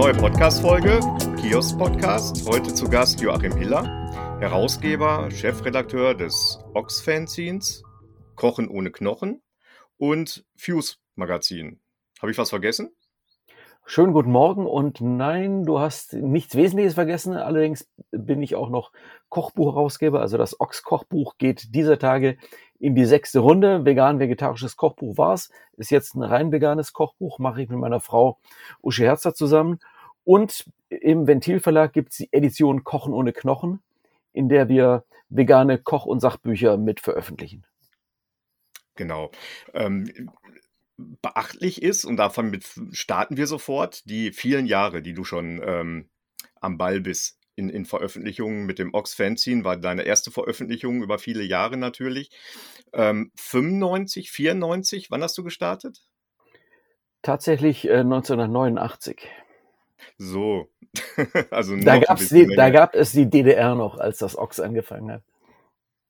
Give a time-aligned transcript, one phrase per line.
[0.00, 0.98] Neue Podcast-Folge,
[1.36, 2.48] Kiosk Podcast.
[2.48, 3.84] Heute zu Gast Joachim Hiller,
[4.40, 7.82] Herausgeber, Chefredakteur des Ox-Fanzines,
[8.34, 9.42] Kochen ohne Knochen
[9.98, 11.80] und Fuse Magazin.
[12.18, 12.88] Habe ich was vergessen?
[13.84, 17.34] Schönen guten Morgen und nein, du hast nichts Wesentliches vergessen.
[17.34, 18.92] Allerdings bin ich auch noch
[19.28, 20.20] Kochbuchherausgeber.
[20.20, 22.38] Also das Ochs-Kochbuch geht dieser Tage
[22.78, 23.84] in die sechste Runde.
[23.84, 25.50] Vegan-vegetarisches Kochbuch war's.
[25.76, 28.38] Ist jetzt ein rein veganes Kochbuch, mache ich mit meiner Frau
[28.80, 29.80] Uschi Herzer zusammen.
[30.24, 33.80] Und im Ventilverlag gibt's die Edition Kochen ohne Knochen,
[34.32, 37.64] in der wir vegane Koch- und Sachbücher mit veröffentlichen.
[38.96, 39.30] Genau.
[39.72, 40.30] Ähm,
[41.22, 46.10] beachtlich ist, und davon mit starten wir sofort, die vielen Jahre, die du schon ähm,
[46.60, 51.18] am Ball bist in, in Veröffentlichungen mit dem Ox Fanzine, war deine erste Veröffentlichung über
[51.18, 52.30] viele Jahre natürlich.
[52.92, 56.02] Ähm, 95, 94, wann hast du gestartet?
[57.22, 59.28] Tatsächlich äh, 1989.
[60.18, 60.68] So,
[61.50, 65.22] also da, gab's die, da gab es die DDR noch, als das Ox angefangen hat.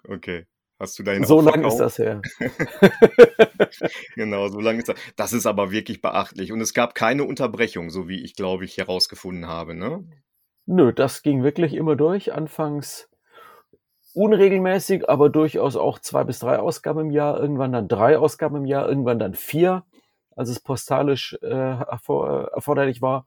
[0.08, 0.46] Okay.
[0.80, 2.22] Hast du dahin So lange ist das her.
[4.14, 4.96] genau, so lange ist das.
[5.14, 6.52] Das ist aber wirklich beachtlich.
[6.52, 10.02] Und es gab keine Unterbrechung, so wie ich, glaube ich, herausgefunden habe, ne?
[10.64, 12.32] Nö, das ging wirklich immer durch.
[12.32, 13.10] Anfangs
[14.14, 18.64] unregelmäßig, aber durchaus auch zwei bis drei Ausgaben im Jahr, irgendwann dann drei Ausgaben im
[18.64, 19.84] Jahr, irgendwann dann vier,
[20.34, 23.26] als es postalisch äh, erfor erforderlich war.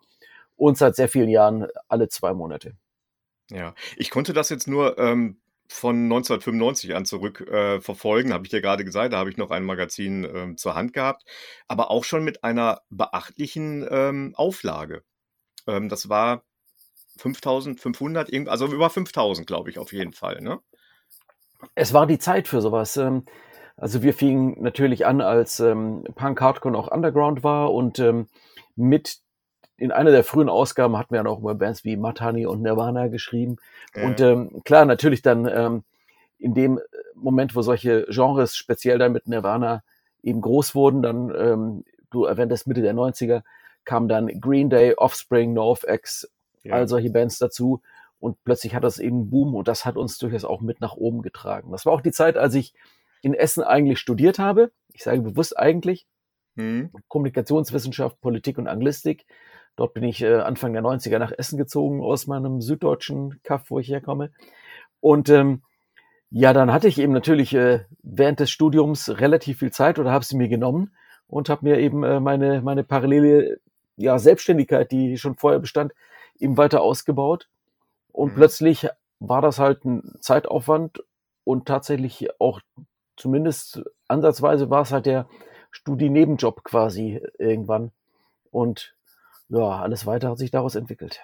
[0.63, 2.77] Und seit sehr vielen Jahren alle zwei Monate.
[3.49, 8.49] Ja, ich konnte das jetzt nur ähm, von 1995 an zurück äh, verfolgen, habe ich
[8.49, 11.25] dir gerade gesagt, da habe ich noch ein Magazin ähm, zur Hand gehabt,
[11.67, 15.03] aber auch schon mit einer beachtlichen ähm, Auflage.
[15.67, 16.45] Ähm, das war
[17.17, 20.39] 5500, also über 5000, glaube ich, auf jeden Fall.
[20.39, 20.61] Ne?
[21.75, 22.95] Es war die Zeit für sowas.
[22.95, 23.25] Ähm,
[23.75, 28.29] also wir fingen natürlich an, als ähm, Punk Hardcore noch Underground war und ähm,
[28.77, 29.21] mit
[29.77, 33.07] in einer der frühen Ausgaben hatten wir ja noch über Bands wie Matani und Nirvana
[33.07, 33.57] geschrieben.
[33.95, 34.05] Ja.
[34.05, 35.83] Und ähm, klar, natürlich dann ähm,
[36.37, 36.79] in dem
[37.15, 39.83] Moment, wo solche Genres, speziell dann mit Nirvana,
[40.21, 43.43] eben groß wurden, dann, ähm, du erwähntest Mitte der 90er,
[43.85, 46.29] kam dann Green Day, Offspring, NoFX,
[46.63, 46.75] ja.
[46.75, 47.81] all solche Bands dazu.
[48.19, 51.21] Und plötzlich hat das eben Boom und das hat uns durchaus auch mit nach oben
[51.21, 51.71] getragen.
[51.71, 52.73] Das war auch die Zeit, als ich
[53.21, 54.71] in Essen eigentlich studiert habe.
[54.93, 56.05] Ich sage bewusst eigentlich.
[56.55, 56.91] Hm.
[57.07, 59.25] Kommunikationswissenschaft, Politik und Anglistik.
[59.75, 63.79] Dort bin ich äh, Anfang der 90er nach Essen gezogen aus meinem süddeutschen Kaff, wo
[63.79, 64.31] ich herkomme.
[64.99, 65.63] Und ähm,
[66.29, 70.25] ja, dann hatte ich eben natürlich äh, während des Studiums relativ viel Zeit oder habe
[70.25, 70.91] sie mir genommen
[71.27, 73.59] und habe mir eben äh, meine, meine parallele
[73.97, 75.93] ja, Selbstständigkeit, die schon vorher bestand,
[76.39, 77.49] eben weiter ausgebaut.
[78.11, 78.35] Und mhm.
[78.35, 78.87] plötzlich
[79.19, 81.03] war das halt ein Zeitaufwand
[81.43, 82.61] und tatsächlich auch
[83.15, 85.27] zumindest ansatzweise war es halt der
[85.71, 87.91] Studienebenjob quasi irgendwann.
[88.51, 88.95] Und
[89.53, 91.21] ja, alles weiter hat sich daraus entwickelt.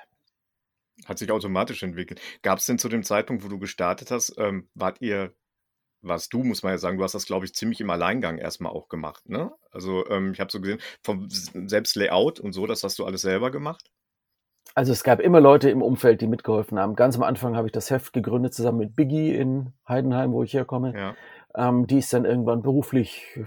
[1.05, 2.21] Hat sich automatisch entwickelt.
[2.41, 5.33] Gab es denn zu dem Zeitpunkt, wo du gestartet hast, ähm, wart ihr,
[6.01, 8.71] warst du, muss man ja sagen, du hast das, glaube ich, ziemlich im Alleingang erstmal
[8.71, 9.51] auch gemacht, ne?
[9.71, 13.21] Also ähm, ich habe so gesehen, vom selbst Layout und so, das hast du alles
[13.21, 13.89] selber gemacht?
[14.75, 16.95] Also es gab immer Leute im Umfeld, die mitgeholfen haben.
[16.95, 20.53] Ganz am Anfang habe ich das Heft gegründet zusammen mit Biggie in Heidenheim, wo ich
[20.53, 20.93] herkomme.
[20.95, 21.15] Ja.
[21.55, 23.39] Ähm, die ist dann irgendwann beruflich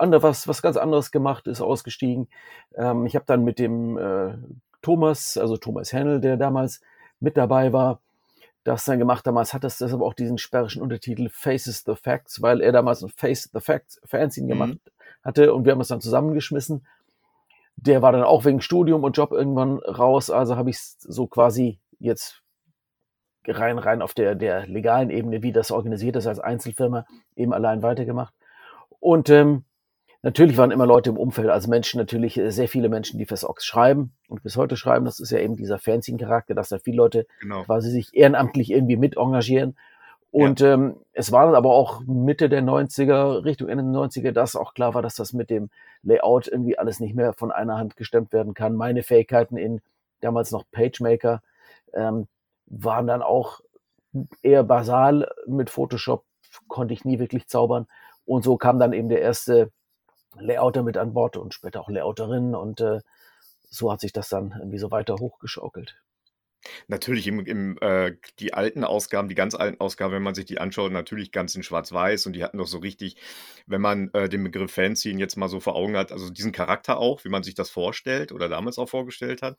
[0.00, 2.28] andere, was, was ganz anderes gemacht, ist ausgestiegen.
[2.74, 4.34] Ähm, ich habe dann mit dem äh,
[4.82, 6.80] Thomas, also Thomas Hennel, der damals
[7.20, 8.00] mit dabei war,
[8.64, 9.26] das dann gemacht.
[9.26, 13.10] Damals hat es deshalb auch diesen sperrischen Untertitel Faces the Facts, weil er damals ein
[13.10, 14.48] Face the Facts Fanzine mhm.
[14.48, 14.78] gemacht
[15.22, 16.86] hatte und wir haben es dann zusammengeschmissen.
[17.76, 21.26] Der war dann auch wegen Studium und Job irgendwann raus, also habe ich es so
[21.26, 22.42] quasi jetzt
[23.46, 27.06] rein rein auf der der legalen Ebene, wie das organisiert ist als Einzelfirma,
[27.36, 28.34] eben allein weitergemacht.
[28.98, 29.64] Und ähm,
[30.22, 33.44] Natürlich waren immer Leute im Umfeld, also Menschen, natürlich äh, sehr viele Menschen, die fürs
[33.44, 35.06] Ox schreiben und bis heute schreiben.
[35.06, 37.62] Das ist ja eben dieser Fanzine-Charakter, dass da viele Leute genau.
[37.64, 39.76] quasi sich ehrenamtlich irgendwie mit engagieren.
[40.30, 40.74] Und ja.
[40.74, 44.74] ähm, es war dann aber auch Mitte der 90er, Richtung Ende der 90er, dass auch
[44.74, 45.70] klar war, dass das mit dem
[46.02, 48.76] Layout irgendwie alles nicht mehr von einer Hand gestemmt werden kann.
[48.76, 49.80] Meine Fähigkeiten in
[50.20, 51.42] damals noch PageMaker
[51.94, 52.28] ähm,
[52.66, 53.60] waren dann auch
[54.42, 55.28] eher basal.
[55.46, 56.24] Mit Photoshop
[56.68, 57.86] konnte ich nie wirklich zaubern.
[58.24, 59.72] Und so kam dann eben der erste
[60.38, 63.00] Layouter mit an Bord und später auch Layouterinnen und äh,
[63.70, 65.96] so hat sich das dann irgendwie so weiter hochgeschaukelt.
[66.88, 70.58] Natürlich im, im äh, die alten Ausgaben, die ganz alten Ausgaben, wenn man sich die
[70.58, 73.16] anschaut, natürlich ganz in Schwarz-Weiß und die hatten doch so richtig,
[73.66, 76.98] wenn man äh, den Begriff Fanzine jetzt mal so vor Augen hat, also diesen Charakter
[76.98, 79.56] auch, wie man sich das vorstellt oder damals auch vorgestellt hat.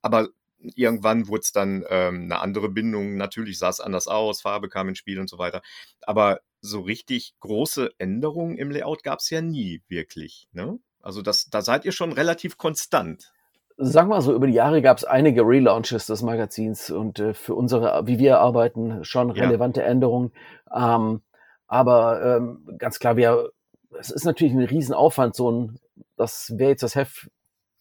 [0.00, 0.28] Aber
[0.58, 3.16] irgendwann wurde es dann ähm, eine andere Bindung.
[3.16, 5.62] Natürlich sah es anders aus, Farbe kam ins Spiel und so weiter.
[6.02, 10.48] Aber so richtig große Änderungen im Layout gab es ja nie wirklich.
[10.52, 10.78] Ne?
[11.02, 13.32] Also das, da seid ihr schon relativ konstant.
[13.76, 17.54] sagen wir so, über die Jahre gab es einige Relaunches des Magazins und äh, für
[17.54, 19.86] unsere, wie wir arbeiten, schon relevante ja.
[19.86, 20.32] Änderungen.
[20.74, 21.20] Ähm,
[21.66, 23.50] aber ähm, ganz klar, wir,
[23.98, 25.78] es ist natürlich ein Riesenaufwand, so ein,
[26.16, 27.28] das wer jetzt das Heft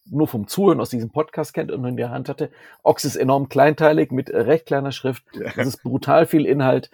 [0.05, 2.49] nur vom Zuhören aus diesem Podcast kennt und in der Hand hatte.
[2.83, 5.23] Ox ist enorm kleinteilig mit recht kleiner Schrift.
[5.33, 5.51] Ja.
[5.55, 6.91] Es ist brutal viel Inhalt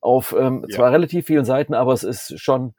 [0.00, 0.76] auf ähm, ja.
[0.76, 2.74] zwar relativ vielen Seiten, aber es ist schon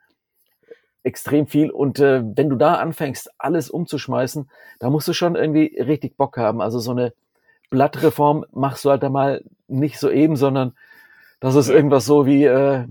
[1.02, 1.70] extrem viel.
[1.70, 4.48] Und äh, wenn du da anfängst, alles umzuschmeißen,
[4.78, 6.60] da musst du schon irgendwie richtig Bock haben.
[6.60, 7.12] Also so eine
[7.70, 10.74] Blattreform machst du halt da mal nicht so eben, sondern
[11.40, 12.84] das ist irgendwas so wie, äh,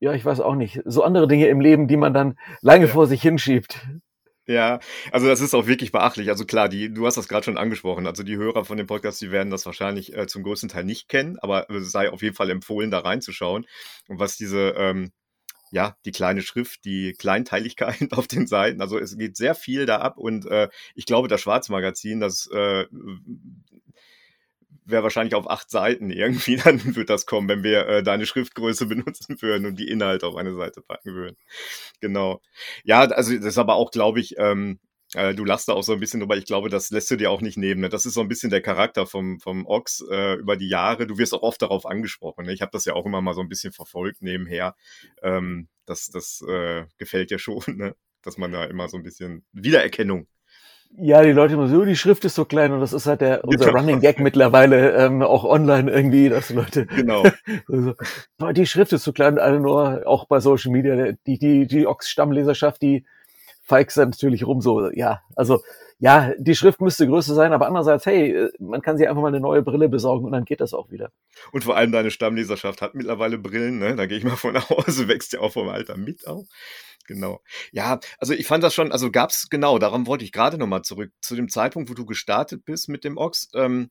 [0.00, 2.92] ja, ich weiß auch nicht, so andere Dinge im Leben, die man dann lange ja.
[2.92, 3.86] vor sich hinschiebt.
[4.50, 4.80] Ja,
[5.12, 6.28] also das ist auch wirklich beachtlich.
[6.28, 8.08] Also klar, die, du hast das gerade schon angesprochen.
[8.08, 11.08] Also die Hörer von dem Podcast, die werden das wahrscheinlich äh, zum größten Teil nicht
[11.08, 13.64] kennen, aber es sei auf jeden Fall empfohlen, da reinzuschauen.
[14.08, 15.12] Und was diese ähm,
[15.70, 18.80] ja, die kleine Schrift, die Kleinteiligkeit auf den Seiten.
[18.80, 22.86] Also es geht sehr viel da ab und äh, ich glaube, das Schwarzmagazin, das äh,
[24.84, 28.86] wäre wahrscheinlich auf acht Seiten irgendwie, dann wird das kommen, wenn wir äh, deine Schriftgröße
[28.86, 31.36] benutzen würden und die Inhalte auf eine Seite packen würden.
[32.00, 32.40] Genau.
[32.84, 34.78] Ja, also das ist aber auch, glaube ich, ähm,
[35.14, 36.36] äh, du lachst da auch so ein bisschen drüber.
[36.36, 37.80] Ich glaube, das lässt du dir auch nicht nehmen.
[37.80, 37.88] Ne?
[37.88, 41.06] Das ist so ein bisschen der Charakter vom, vom Ox äh, über die Jahre.
[41.06, 42.46] Du wirst auch oft darauf angesprochen.
[42.46, 42.52] Ne?
[42.52, 44.76] Ich habe das ja auch immer mal so ein bisschen verfolgt nebenher.
[45.22, 47.96] Ähm, das das äh, gefällt dir schon, ne?
[48.22, 50.28] dass man da immer so ein bisschen Wiedererkennung
[50.96, 52.72] ja, die Leute immer so, die Schrift ist so klein.
[52.72, 53.78] Und das ist halt der unser genau.
[53.78, 57.22] Running Gag mittlerweile ähm, auch online irgendwie, dass Leute genau.
[57.68, 57.94] so,
[58.52, 62.10] die Schrift ist so klein, alle nur auch bei Social Media die die die Ox
[62.10, 63.04] Stammleserschaft, die
[63.70, 65.62] feigst dann natürlich rum so, ja, also
[66.00, 69.40] ja, die Schrift müsste größer sein, aber andererseits, hey, man kann sich einfach mal eine
[69.40, 71.12] neue Brille besorgen und dann geht das auch wieder.
[71.52, 73.94] Und vor allem deine Stammleserschaft hat mittlerweile Brillen, ne?
[73.96, 76.46] Da gehe ich mal von aus, wächst ja auch vom Alter mit auf.
[77.06, 77.40] Genau.
[77.70, 81.12] Ja, also ich fand das schon, also gab's genau, daran wollte ich gerade nochmal zurück.
[81.20, 83.90] Zu dem Zeitpunkt, wo du gestartet bist mit dem Ox, ähm,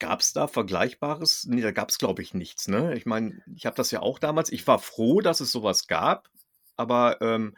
[0.00, 1.46] Gab es da Vergleichbares?
[1.48, 2.66] Nee, da gab es, glaube ich, nichts.
[2.66, 2.96] Ne?
[2.96, 4.50] Ich meine, ich habe das ja auch damals.
[4.50, 6.28] Ich war froh, dass es sowas gab,
[6.76, 7.54] aber ähm,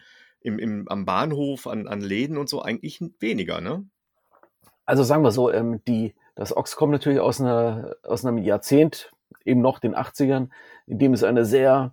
[0.46, 3.84] im, im, am Bahnhof, an, an Läden und so eigentlich weniger, ne?
[4.84, 9.10] Also sagen wir so, ähm, die, das Ox kommt natürlich aus, einer, aus einem Jahrzehnt,
[9.44, 10.48] eben noch den 80ern,
[10.86, 11.92] in dem es eine sehr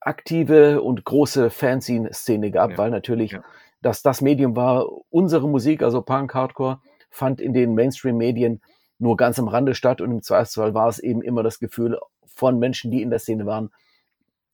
[0.00, 2.78] aktive und große Fanzine-Szene gab, ja.
[2.78, 3.44] weil natürlich ja.
[3.82, 6.80] dass das Medium war, unsere Musik, also Punk, Hardcore,
[7.10, 8.62] fand in den Mainstream-Medien
[8.98, 12.58] nur ganz am Rande statt und im Zweifelsfall war es eben immer das Gefühl von
[12.58, 13.70] Menschen, die in der Szene waren,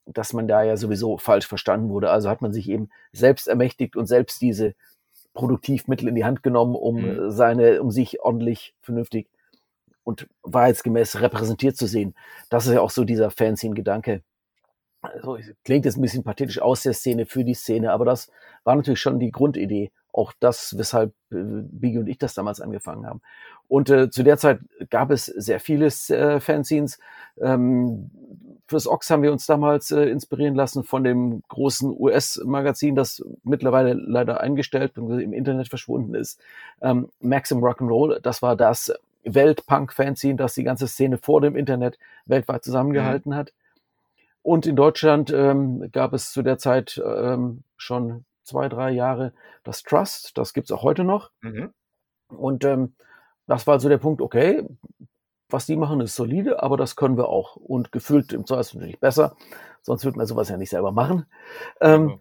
[0.07, 2.09] dass man da ja sowieso falsch verstanden wurde.
[2.09, 4.73] Also hat man sich eben selbst ermächtigt und selbst diese
[5.33, 7.31] Produktivmittel in die Hand genommen, um mhm.
[7.31, 9.27] seine, um sich ordentlich, vernünftig
[10.03, 12.15] und wahrheitsgemäß repräsentiert zu sehen.
[12.49, 14.21] Das ist ja auch so dieser Fanzine-Gedanke.
[15.01, 18.31] Also, klingt jetzt ein bisschen pathetisch aus der Szene für die Szene, aber das
[18.63, 19.91] war natürlich schon die Grundidee.
[20.11, 23.21] Auch das, weshalb äh, Biggie und ich das damals angefangen haben.
[23.67, 24.59] Und äh, zu der Zeit
[24.89, 26.99] gab es sehr viele äh, Fanzines.
[27.39, 28.09] Ähm,
[28.67, 33.93] fürs Ox haben wir uns damals äh, inspirieren lassen von dem großen US-Magazin, das mittlerweile
[33.93, 36.39] leider eingestellt und im Internet verschwunden ist.
[36.81, 38.93] Ähm, Maxim Rock'n'Roll, das war das
[39.23, 43.35] Welt-Punk-Fanzine, das die ganze Szene vor dem Internet weltweit zusammengehalten mhm.
[43.35, 43.53] hat.
[44.43, 49.33] Und in Deutschland ähm, gab es zu der Zeit ähm, schon zwei, drei Jahre
[49.63, 51.31] das Trust, das gibt's auch heute noch.
[51.41, 51.73] Mhm.
[52.29, 52.93] Und ähm,
[53.45, 54.63] das war also der Punkt, okay,
[55.49, 57.55] was die machen, ist solide, aber das können wir auch.
[57.55, 59.35] Und gefühlt im Zweifel natürlich besser,
[59.81, 61.25] sonst würde man sowas ja nicht selber machen.
[61.81, 62.17] Ähm, ja.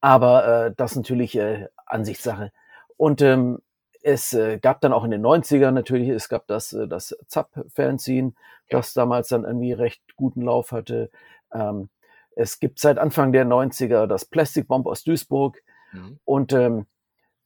[0.00, 2.52] Aber äh, das ist natürlich äh, Ansichtssache.
[2.96, 3.60] Und ähm,
[4.02, 8.34] es äh, gab dann auch in den 90ern natürlich, es gab das, äh, das ZAP-Fanzine,
[8.68, 11.10] das damals dann irgendwie recht guten Lauf hatte.
[11.52, 11.88] Ähm,
[12.36, 15.62] es gibt seit Anfang der 90er das Plastic Bomb aus Duisburg.
[15.92, 16.18] Mhm.
[16.24, 16.86] Und ähm,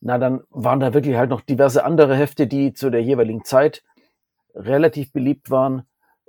[0.00, 3.85] na, dann waren da wirklich halt noch diverse andere Hefte, die zu der jeweiligen Zeit
[4.59, 5.83] relativ beliebt waren.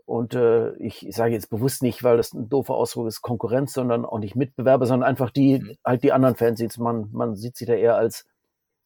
[0.06, 4.06] Und äh, ich sage jetzt bewusst nicht, weil das ein doofer Ausdruck ist, Konkurrenz, sondern
[4.06, 5.76] auch nicht Mitbewerber, sondern einfach die, mhm.
[5.86, 6.78] halt die anderen Fans.
[6.78, 8.26] Man, man sieht sie da eher als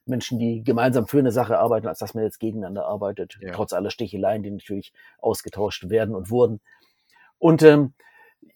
[0.06, 3.54] Menschen, die gemeinsam für eine Sache arbeiten, als dass man jetzt gegeneinander arbeitet, ja.
[3.54, 6.60] trotz aller Sticheleien, die natürlich ausgetauscht werden und wurden.
[7.40, 7.94] Und ähm,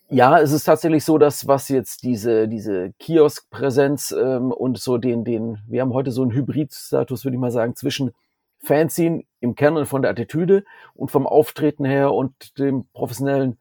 [0.09, 5.23] ja, es ist tatsächlich so, dass was jetzt diese, diese Kiosk-Präsenz ähm, und so den,
[5.23, 8.11] den, wir haben heute so einen Hybrid-Status, würde ich mal sagen, zwischen
[8.59, 13.57] Fanzine im Kern und von der Attitüde und vom Auftreten her und dem professionellen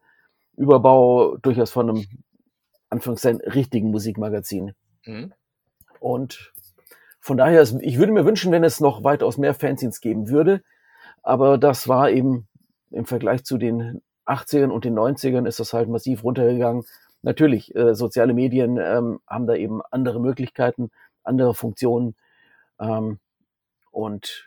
[0.55, 2.05] Überbau durchaus von einem,
[2.89, 4.73] Anführungszeichen, richtigen Musikmagazin.
[5.05, 5.33] Mhm.
[5.99, 6.53] Und
[7.19, 10.63] von daher, ich würde mir wünschen, wenn es noch weitaus mehr Fanzines geben würde,
[11.21, 12.47] aber das war eben
[12.91, 16.85] im Vergleich zu den 80ern und den 90ern ist das halt massiv runtergegangen.
[17.21, 20.91] Natürlich, äh, soziale Medien ähm, haben da eben andere Möglichkeiten,
[21.23, 22.15] andere Funktionen.
[22.79, 23.19] Ähm,
[23.91, 24.45] und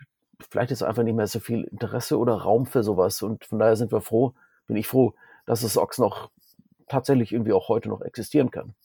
[0.49, 3.21] vielleicht ist einfach nicht mehr so viel Interesse oder Raum für sowas.
[3.21, 4.33] Und von daher sind wir froh,
[4.67, 5.13] bin ich froh,
[5.45, 6.29] dass es Ox noch
[6.87, 8.75] tatsächlich irgendwie auch heute noch existieren kann.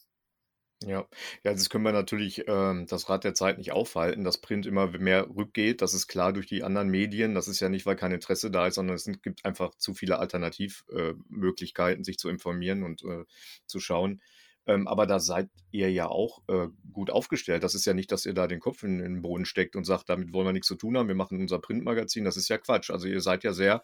[0.83, 1.07] Ja,
[1.43, 4.87] ja, das können wir natürlich ähm, das Rad der Zeit nicht aufhalten, dass Print immer
[4.99, 5.81] mehr rückgeht.
[5.81, 7.33] Das ist klar durch die anderen Medien.
[7.33, 10.19] Das ist ja nicht, weil kein Interesse da ist, sondern es gibt einfach zu viele
[10.19, 13.25] Alternativmöglichkeiten, äh, sich zu informieren und äh,
[13.65, 14.21] zu schauen.
[14.67, 17.63] Ähm, aber da seid ihr ja auch äh, gut aufgestellt.
[17.63, 19.85] Das ist ja nicht, dass ihr da den Kopf in, in den Boden steckt und
[19.85, 22.25] sagt, damit wollen wir nichts zu tun haben, wir machen unser Printmagazin.
[22.25, 22.91] Das ist ja Quatsch.
[22.91, 23.81] Also ihr seid ja sehr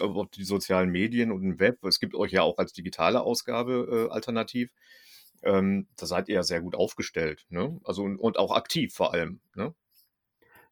[0.00, 1.82] auf die sozialen Medien und im Web.
[1.84, 4.70] Es gibt euch ja auch als digitale Ausgabe äh, alternativ
[5.42, 7.78] ähm, da seid ihr ja sehr gut aufgestellt, ne?
[7.84, 9.74] Also und, und auch aktiv vor allem, ne?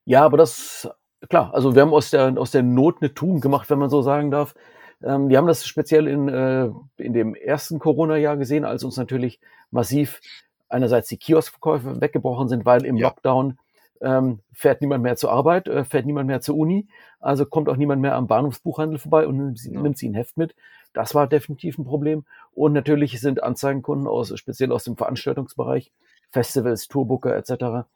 [0.05, 0.89] Ja, aber das,
[1.31, 4.03] klar, also wir haben aus der, aus der Not eine Tugend gemacht, wenn man so
[4.03, 4.55] sagen darf.
[5.03, 9.41] Ähm, wir haben das speziell in, äh, in dem ersten Corona-Jahr gesehen, als uns natürlich
[9.71, 10.21] massiv
[10.69, 13.09] einerseits die Kioskverkäufe weggebrochen sind, weil im ja.
[13.09, 13.59] Lockdown
[14.01, 16.89] ähm, fährt niemand mehr zur Arbeit, äh, fährt niemand mehr zur Uni,
[17.21, 19.81] also kommt auch niemand mehr am Bahnhofsbuchhandel vorbei und nimmt, ja.
[19.81, 20.55] nimmt sie ein Heft mit.
[20.93, 22.25] Das war definitiv ein Problem.
[22.53, 25.93] Und natürlich sind Anzeigenkunden aus, speziell aus dem Veranstaltungsbereich,
[26.31, 27.87] Festivals, Tourbooker etc.,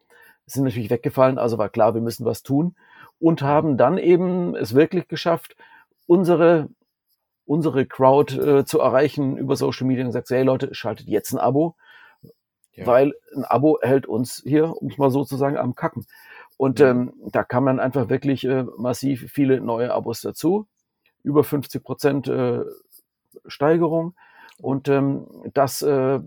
[0.47, 1.39] sind natürlich weggefallen.
[1.39, 2.75] Also war klar, wir müssen was tun
[3.21, 5.57] und haben dann eben es wirklich geschafft,
[6.07, 6.69] unsere
[7.49, 11.39] unsere Crowd äh, zu erreichen über Social Media und gesagt, hey Leute, schaltet jetzt ein
[11.39, 11.77] Abo,
[12.75, 12.87] ja.
[12.87, 16.07] weil ein Abo hält uns hier, um es mal so zu sagen, am Kacken.
[16.59, 16.91] Und ja.
[16.91, 20.67] ähm, da kann man einfach wirklich äh, massiv viele neue Abos dazu.
[21.23, 22.65] Über 50 Prozent äh,
[23.47, 24.15] Steigerung.
[24.61, 26.21] Und ähm, das äh,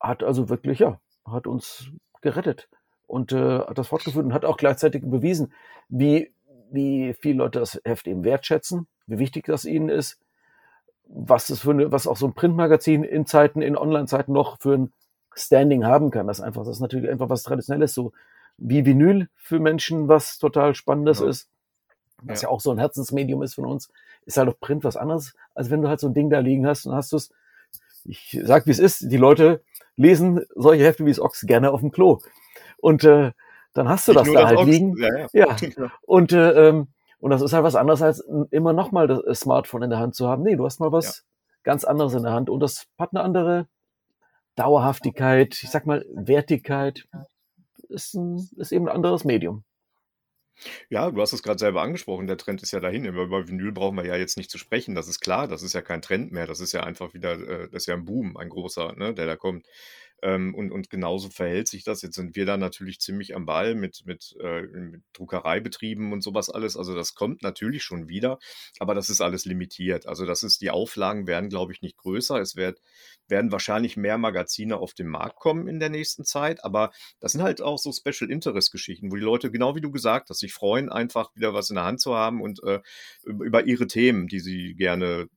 [0.00, 1.90] hat also wirklich, ja, hat uns
[2.22, 2.68] gerettet
[3.06, 5.52] und äh, hat das fortgeführt und hat auch gleichzeitig bewiesen,
[5.88, 6.32] wie,
[6.70, 10.18] wie viele Leute das Heft eben wertschätzen, wie wichtig das ihnen ist,
[11.08, 14.74] was das für eine, was auch so ein Printmagazin in Zeiten, in Online-Zeiten noch für
[14.74, 14.92] ein
[15.34, 16.26] Standing haben kann.
[16.26, 18.12] Das einfach, das ist natürlich einfach was Traditionelles, so
[18.56, 21.28] wie Vinyl für Menschen, was total Spannendes ja.
[21.28, 21.48] ist,
[22.22, 22.48] was ja.
[22.48, 23.90] ja auch so ein Herzensmedium ist von uns
[24.28, 26.66] ist halt auf Print was anderes, als wenn du halt so ein Ding da liegen
[26.66, 27.30] hast und hast du es,
[28.04, 29.62] ich sag wie es ist, die Leute
[29.96, 32.20] lesen solche Hefte wie es Ox gerne auf dem Klo.
[32.76, 33.32] Und äh,
[33.72, 34.70] dann hast du Nicht das da halt Ox.
[34.70, 34.96] liegen.
[34.98, 35.56] Ja, ja.
[35.56, 35.90] ja.
[36.02, 36.88] Und, äh, ähm,
[37.20, 38.20] und das ist halt was anderes, als
[38.50, 40.42] immer nochmal das Smartphone in der Hand zu haben.
[40.42, 41.24] Nee, du hast mal was ja.
[41.64, 43.66] ganz anderes in der Hand und das hat eine andere
[44.54, 47.06] Dauerhaftigkeit, ich sag mal Wertigkeit.
[47.88, 49.64] Ist, ein, ist eben ein anderes Medium.
[50.90, 53.04] Ja, du hast es gerade selber angesprochen, der Trend ist ja dahin.
[53.04, 55.82] Über Vinyl brauchen wir ja jetzt nicht zu sprechen, das ist klar, das ist ja
[55.82, 58.48] kein Trend mehr, das ist ja einfach wieder, äh, das ist ja ein Boom, ein
[58.48, 59.66] großer, ne, der da kommt.
[60.22, 62.02] Ähm, und, und genauso verhält sich das.
[62.02, 66.50] Jetzt sind wir da natürlich ziemlich am Ball mit, mit, äh, mit Druckereibetrieben und sowas
[66.50, 66.76] alles.
[66.76, 68.38] Also das kommt natürlich schon wieder,
[68.80, 70.06] aber das ist alles limitiert.
[70.06, 72.40] Also das ist, die Auflagen werden, glaube ich, nicht größer.
[72.40, 72.80] Es wird,
[73.28, 77.42] werden wahrscheinlich mehr Magazine auf den Markt kommen in der nächsten Zeit, aber das sind
[77.42, 80.52] halt auch so Special Interest Geschichten, wo die Leute, genau wie du gesagt hast, sich
[80.52, 82.80] freuen, einfach wieder was in der Hand zu haben und äh,
[83.24, 85.28] über ihre Themen, die sie gerne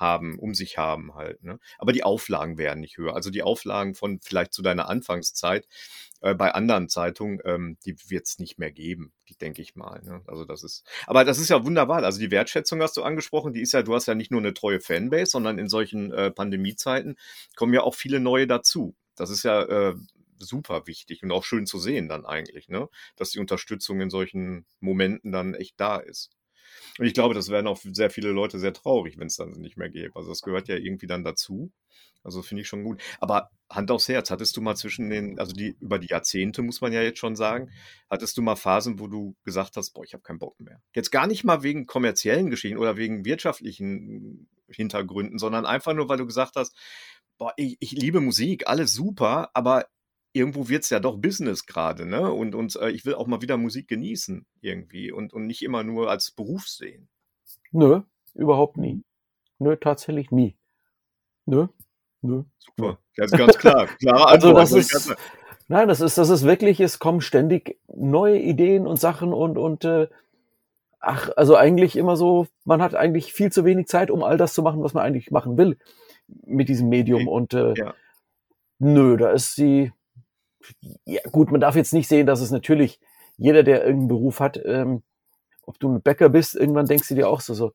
[0.00, 1.42] haben, um sich haben halt.
[1.42, 1.58] Ne?
[1.78, 3.14] Aber die Auflagen werden nicht höher.
[3.14, 5.66] Also die Auflagen von vielleicht zu deiner Anfangszeit
[6.20, 10.02] äh, bei anderen Zeitungen, ähm, die wird es nicht mehr geben, die denke ich mal.
[10.02, 10.22] Ne?
[10.26, 12.02] Also das ist, aber das ist ja wunderbar.
[12.04, 14.54] Also die Wertschätzung hast du angesprochen, die ist ja, du hast ja nicht nur eine
[14.54, 17.16] treue Fanbase, sondern in solchen äh, Pandemiezeiten
[17.54, 18.94] kommen ja auch viele neue dazu.
[19.16, 19.94] Das ist ja äh,
[20.38, 22.88] super wichtig und auch schön zu sehen dann eigentlich, ne?
[23.16, 26.35] dass die Unterstützung in solchen Momenten dann echt da ist.
[26.98, 29.76] Und ich glaube, das wären auch sehr viele Leute sehr traurig, wenn es dann nicht
[29.76, 30.16] mehr gäbe.
[30.16, 31.72] Also das gehört ja irgendwie dann dazu.
[32.26, 33.00] Also finde ich schon gut.
[33.20, 36.80] Aber Hand aufs Herz, hattest du mal zwischen den, also die über die Jahrzehnte muss
[36.80, 37.70] man ja jetzt schon sagen,
[38.10, 40.82] hattest du mal Phasen, wo du gesagt hast, boah, ich habe keinen Bock mehr.
[40.92, 46.18] Jetzt gar nicht mal wegen kommerziellen Geschehen oder wegen wirtschaftlichen Hintergründen, sondern einfach nur, weil
[46.18, 46.76] du gesagt hast,
[47.38, 49.86] boah, ich, ich liebe Musik, alles super, aber
[50.36, 52.30] irgendwo wird es ja doch Business gerade, ne?
[52.30, 55.82] Und, und äh, ich will auch mal wieder Musik genießen irgendwie und, und nicht immer
[55.82, 57.08] nur als Beruf sehen.
[57.72, 58.02] Nö,
[58.34, 59.02] überhaupt nie.
[59.58, 60.56] Nö, tatsächlich nie.
[61.46, 61.68] Nö,
[62.20, 62.44] nö.
[62.58, 63.86] Super, ganz, ganz klar.
[63.98, 65.16] Klare also das ist,
[65.68, 69.84] nein, das ist, das ist wirklich, es kommen ständig neue Ideen und Sachen und, und
[69.84, 70.08] äh,
[71.00, 74.52] ach, also eigentlich immer so, man hat eigentlich viel zu wenig Zeit, um all das
[74.52, 75.78] zu machen, was man eigentlich machen will
[76.44, 77.26] mit diesem Medium.
[77.26, 77.94] Und äh, ja.
[78.78, 79.92] nö, da ist die,
[81.04, 83.00] ja, gut, man darf jetzt nicht sehen, dass es natürlich
[83.36, 85.02] jeder, der irgendeinen Beruf hat, ähm,
[85.62, 87.72] ob du ein Bäcker bist, irgendwann denkst du dir auch so, so,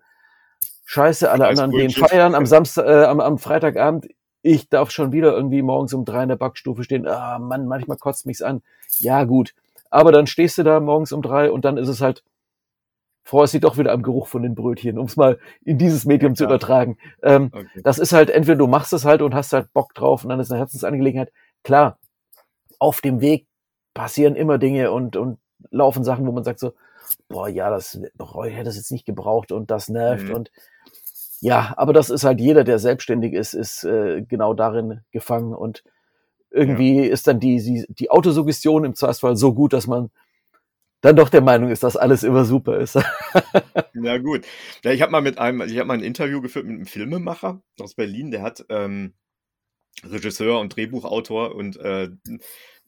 [0.85, 4.07] scheiße, alle anderen gehen feiern am Samstag, äh, am, am Freitagabend,
[4.41, 7.97] ich darf schon wieder irgendwie morgens um drei in der Backstufe stehen, ah, Mann, manchmal
[7.97, 8.61] kotzt mich's an.
[8.99, 9.53] Ja, gut.
[9.89, 12.23] Aber dann stehst du da morgens um drei und dann ist es halt,
[13.23, 16.31] freust dich doch wieder am Geruch von den Brötchen, um es mal in dieses Medium
[16.31, 16.97] ja, zu übertragen.
[17.21, 17.81] Ähm, okay.
[17.83, 20.39] Das ist halt, entweder du machst es halt und hast halt Bock drauf und dann
[20.39, 21.31] ist eine Herzensangelegenheit.
[21.63, 21.99] Klar,
[22.81, 23.45] auf dem Weg
[23.93, 25.37] passieren immer Dinge und, und
[25.69, 26.73] laufen Sachen, wo man sagt so,
[27.29, 30.33] boah, ja, das oh, ich hätte das jetzt nicht gebraucht und das nervt mhm.
[30.33, 30.51] und
[31.41, 35.83] ja, aber das ist halt jeder, der selbstständig ist, ist äh, genau darin gefangen und
[36.49, 37.11] irgendwie ja.
[37.11, 40.09] ist dann die, die, die Autosuggestion im Zweifelsfall so gut, dass man
[41.01, 42.95] dann doch der Meinung ist, dass alles immer super ist.
[43.93, 44.45] ja gut.
[44.83, 47.61] Ja, ich habe mal mit einem, ich habe mal ein Interview geführt mit einem Filmemacher
[47.79, 49.13] aus Berlin, der hat ähm,
[50.03, 52.09] Regisseur und Drehbuchautor und äh,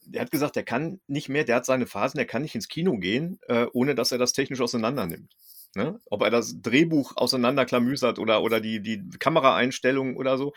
[0.06, 2.68] der hat gesagt, der kann nicht mehr, der hat seine Phasen, der kann nicht ins
[2.68, 5.34] Kino gehen, äh, ohne dass er das technisch auseinander nimmt.
[5.76, 6.00] Ne?
[6.06, 10.54] Ob er das Drehbuch auseinanderklamüsert oder, oder die, die Kameraeinstellungen oder so.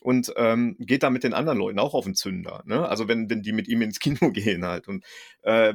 [0.00, 2.62] Und ähm, geht da mit den anderen Leuten auch auf den Zünder.
[2.64, 2.88] Ne?
[2.88, 4.86] Also wenn, wenn die mit ihm ins Kino gehen halt.
[4.86, 5.04] Und
[5.42, 5.74] äh,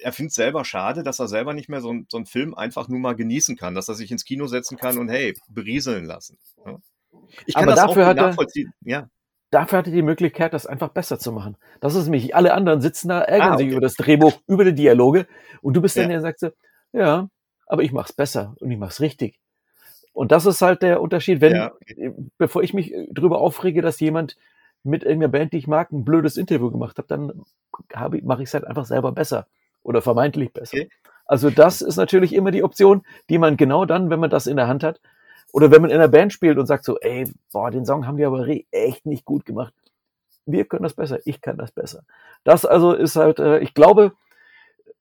[0.00, 2.88] er findet es selber schade, dass er selber nicht mehr so, so einen Film einfach
[2.88, 6.38] nur mal genießen kann, dass er sich ins Kino setzen kann und hey, berieseln lassen.
[6.64, 6.80] Ne?
[7.46, 8.72] Ich kann Aber das dafür auch nachvollziehen.
[8.82, 9.08] Ja
[9.54, 11.56] dafür hatte die Möglichkeit, das einfach besser zu machen.
[11.80, 13.64] Das ist nämlich, alle anderen sitzen da, ärgern ah, okay.
[13.64, 15.26] sich über das Drehbuch, über die Dialoge
[15.62, 16.08] und du bist dann ja.
[16.08, 16.50] der, der sagt so,
[16.92, 17.28] ja,
[17.66, 19.38] aber ich mach's besser und ich mach's richtig.
[20.12, 22.12] Und das ist halt der Unterschied, wenn, ja, okay.
[22.38, 24.36] bevor ich mich drüber aufrege, dass jemand
[24.82, 27.44] mit irgendeiner Band, die ich mag, ein blödes Interview gemacht hat, dann
[27.92, 29.46] habe, mache ich es halt einfach selber besser
[29.82, 30.76] oder vermeintlich besser.
[30.76, 30.90] Okay.
[31.26, 34.56] Also das ist natürlich immer die Option, die man genau dann, wenn man das in
[34.56, 35.00] der Hand hat,
[35.54, 38.16] oder wenn man in einer Band spielt und sagt so, ey, boah, den Song haben
[38.16, 39.72] die aber echt nicht gut gemacht.
[40.46, 42.02] Wir können das besser, ich kann das besser.
[42.42, 44.14] Das also ist halt, äh, ich glaube,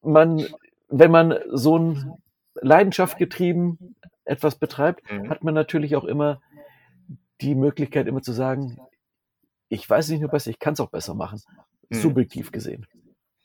[0.03, 0.45] man,
[0.89, 2.13] wenn man so ein
[2.53, 3.95] Leidenschaft getrieben
[4.25, 5.27] etwas betreibt, mhm.
[5.27, 6.39] hat man natürlich auch immer
[7.41, 8.77] die Möglichkeit, immer zu sagen,
[9.69, 11.42] ich weiß nicht nur besser, ich kann es auch besser machen.
[11.89, 11.96] Mhm.
[11.96, 12.85] Subjektiv gesehen.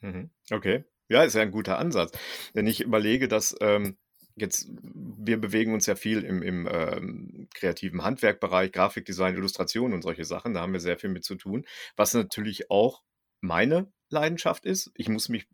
[0.02, 0.28] Mhm.
[0.50, 0.84] Okay.
[1.08, 2.12] Ja, ist ja ein guter Ansatz.
[2.52, 3.96] Wenn ich überlege, dass ähm,
[4.40, 10.24] jetzt, wir bewegen uns ja viel im, im ähm, kreativen Handwerkbereich, Grafikdesign, Illustration und solche
[10.24, 10.54] Sachen.
[10.54, 11.64] Da haben wir sehr viel mit zu tun.
[11.96, 13.02] Was natürlich auch
[13.40, 14.90] meine Leidenschaft ist.
[14.94, 15.46] Ich muss mich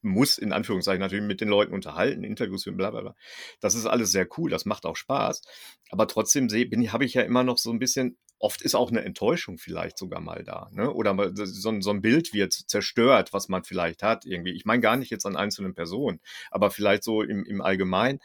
[0.00, 3.16] muss in Anführungszeichen natürlich mit den Leuten unterhalten, Interviews führen, bla bla bla.
[3.60, 5.42] Das ist alles sehr cool, das macht auch Spaß.
[5.90, 9.56] Aber trotzdem habe ich ja immer noch so ein bisschen, oft ist auch eine Enttäuschung
[9.56, 10.68] vielleicht sogar mal da.
[10.72, 10.92] Ne?
[10.92, 14.52] Oder so, so ein Bild wird zerstört, was man vielleicht hat irgendwie.
[14.52, 18.18] Ich meine gar nicht jetzt an einzelnen Personen, aber vielleicht so im, im Allgemeinen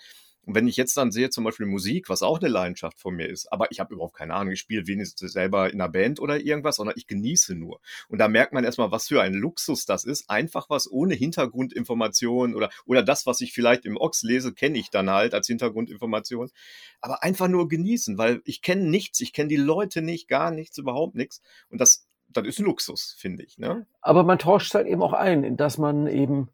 [0.48, 3.28] und wenn ich jetzt dann sehe, zum Beispiel Musik, was auch eine Leidenschaft von mir
[3.28, 6.40] ist, aber ich habe überhaupt keine Ahnung, ich spiele wenigstens selber in einer Band oder
[6.40, 7.82] irgendwas, sondern ich genieße nur.
[8.08, 10.30] Und da merkt man erstmal, was für ein Luxus das ist.
[10.30, 14.90] Einfach was ohne Hintergrundinformation oder, oder das, was ich vielleicht im Ox lese, kenne ich
[14.90, 16.50] dann halt als Hintergrundinformation.
[17.02, 20.78] Aber einfach nur genießen, weil ich kenne nichts, ich kenne die Leute nicht, gar nichts,
[20.78, 21.42] überhaupt nichts.
[21.70, 23.58] Und das, das ist Luxus, finde ich.
[23.58, 23.86] Ne?
[24.00, 26.48] Aber man tauscht halt eben auch ein, dass man eben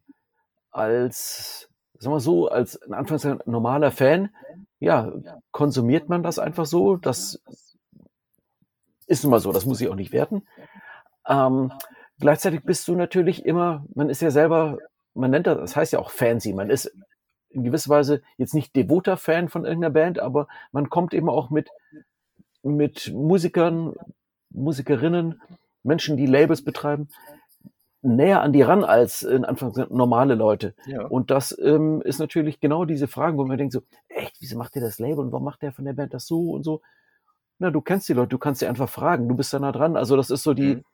[0.72, 4.30] als sagen wir so, als in Anführungszeichen normaler Fan,
[4.80, 5.12] ja,
[5.50, 6.96] konsumiert man das einfach so.
[6.96, 7.40] Das
[9.06, 10.42] ist nun mal so, das muss ich auch nicht werten.
[11.26, 11.72] Ähm,
[12.18, 14.78] gleichzeitig bist du natürlich immer, man ist ja selber,
[15.14, 16.92] man nennt das, das heißt ja auch Fancy, man ist
[17.50, 21.50] in gewisser Weise jetzt nicht devoter Fan von irgendeiner Band, aber man kommt eben auch
[21.50, 21.70] mit,
[22.62, 23.94] mit Musikern,
[24.50, 25.40] Musikerinnen,
[25.82, 27.08] Menschen, die Labels betreiben,
[28.04, 30.74] näher an die ran als in Anführungszeichen normale Leute.
[30.86, 31.06] Ja.
[31.06, 34.74] Und das ähm, ist natürlich genau diese Fragen, wo man denkt so, echt, wieso macht
[34.74, 36.82] der das Label und warum macht der von der Band das so und so?
[37.58, 39.96] Na, du kennst die Leute, du kannst sie einfach fragen, du bist da nah dran.
[39.96, 40.84] Also das ist so die, mhm.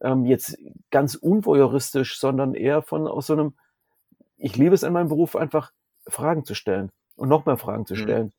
[0.00, 0.58] ähm, jetzt
[0.90, 3.54] ganz unvoyeuristisch, sondern eher von aus so einem,
[4.36, 5.72] ich liebe es in meinem Beruf einfach
[6.06, 7.98] Fragen zu stellen und noch mehr Fragen zu mhm.
[7.98, 8.32] stellen.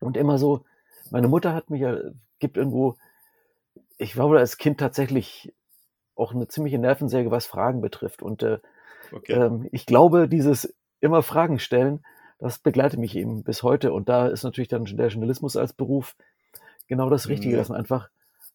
[0.00, 0.06] Mhm.
[0.06, 0.64] Und immer so,
[1.10, 1.96] meine Mutter hat mich ja,
[2.38, 2.96] gibt irgendwo,
[3.98, 5.52] ich war wohl als Kind tatsächlich
[6.16, 8.22] auch eine ziemliche Nervensäge, was Fragen betrifft.
[8.22, 8.58] Und äh,
[9.12, 9.32] okay.
[9.32, 12.04] ähm, ich glaube, dieses immer Fragen stellen,
[12.38, 13.92] das begleitet mich eben bis heute.
[13.92, 16.16] Und da ist natürlich dann der Journalismus als Beruf
[16.88, 17.58] genau das Richtige, ja.
[17.58, 18.08] dass man einfach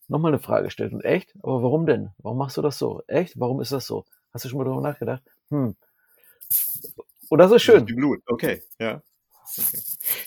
[0.07, 0.93] nochmal eine Frage stellt.
[0.93, 1.33] Und echt?
[1.41, 2.09] Aber warum denn?
[2.17, 3.01] Warum machst du das so?
[3.07, 3.39] Echt?
[3.39, 4.05] Warum ist das so?
[4.33, 5.23] Hast du schon mal darüber nachgedacht?
[5.49, 5.75] Hm.
[7.29, 7.85] Und das ist schön.
[7.85, 9.01] Blut, okay, ja.
[9.55, 9.79] Okay.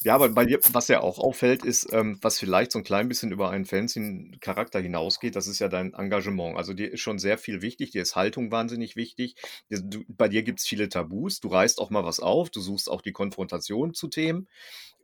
[0.03, 3.07] Ja, aber bei dir, was ja auch auffällt, ist, ähm, was vielleicht so ein klein
[3.09, 6.57] bisschen über einen Fanzine-Charakter hinausgeht, das ist ja dein Engagement.
[6.57, 9.35] Also dir ist schon sehr viel wichtig, dir ist Haltung wahnsinnig wichtig.
[9.69, 12.91] Du, bei dir gibt es viele Tabus, du reißt auch mal was auf, du suchst
[12.91, 14.49] auch die Konfrontation zu Themen.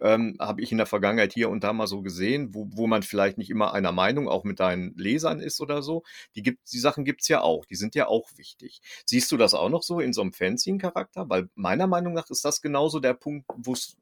[0.00, 3.02] Ähm, Habe ich in der Vergangenheit hier und da mal so gesehen, wo, wo man
[3.02, 6.02] vielleicht nicht immer einer Meinung auch mit deinen Lesern ist oder so.
[6.34, 8.80] Die, gibt, die Sachen gibt es ja auch, die sind ja auch wichtig.
[9.06, 11.28] Siehst du das auch noch so in so einem Fanzine-Charakter?
[11.30, 13.96] Weil meiner Meinung nach ist das genauso der Punkt, wo es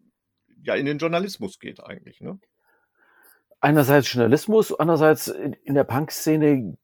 [0.64, 2.20] ja in den Journalismus geht eigentlich.
[2.20, 2.38] Ne?
[3.60, 6.76] Einerseits Journalismus, andererseits in der Punk-Szene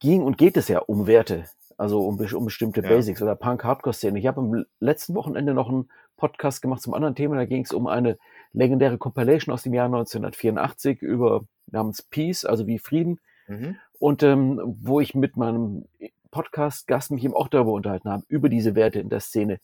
[0.00, 2.88] ging und geht es ja um Werte, also um, um bestimmte ja.
[2.88, 4.18] Basics oder Punk-Hardcore-Szene.
[4.18, 7.72] Ich habe am letzten Wochenende noch einen Podcast gemacht zum anderen Thema, da ging es
[7.72, 8.18] um eine
[8.52, 13.20] legendäre Compilation aus dem Jahr 1984 über namens Peace, also wie Frieden.
[13.46, 13.76] Mhm.
[13.98, 15.86] Und ähm, wo ich mit meinem
[16.30, 19.60] Podcast-Gast mich eben auch darüber unterhalten habe, über diese Werte in der Szene,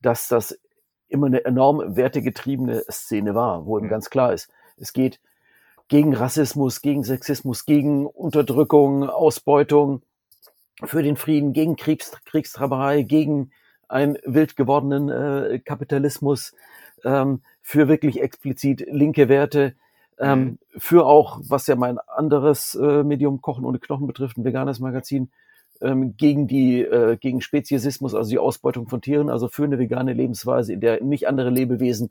[0.00, 0.58] dass das
[1.08, 3.90] immer eine enorm wertegetriebene Szene war, wo eben mhm.
[3.90, 5.20] ganz klar ist, es geht
[5.88, 10.02] gegen Rassismus, gegen Sexismus, gegen Unterdrückung, Ausbeutung,
[10.84, 13.50] für den Frieden, gegen Kriegs Kriegstreiberei, gegen
[13.88, 16.54] einen wild gewordenen äh, Kapitalismus,
[17.04, 19.74] ähm, für wirklich explizit linke Werte,
[20.18, 20.58] ähm, mhm.
[20.76, 25.30] für auch, was ja mein anderes äh, Medium Kochen ohne Knochen betrifft, ein veganes Magazin,
[25.80, 30.12] ähm, gegen die äh, gegen Speziesismus, also die Ausbeutung von Tieren, also für eine vegane
[30.12, 32.10] Lebensweise, in der nicht andere Lebewesen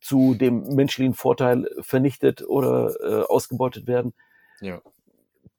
[0.00, 4.12] zu dem menschlichen Vorteil vernichtet oder äh, ausgebeutet werden.
[4.60, 4.80] Ja.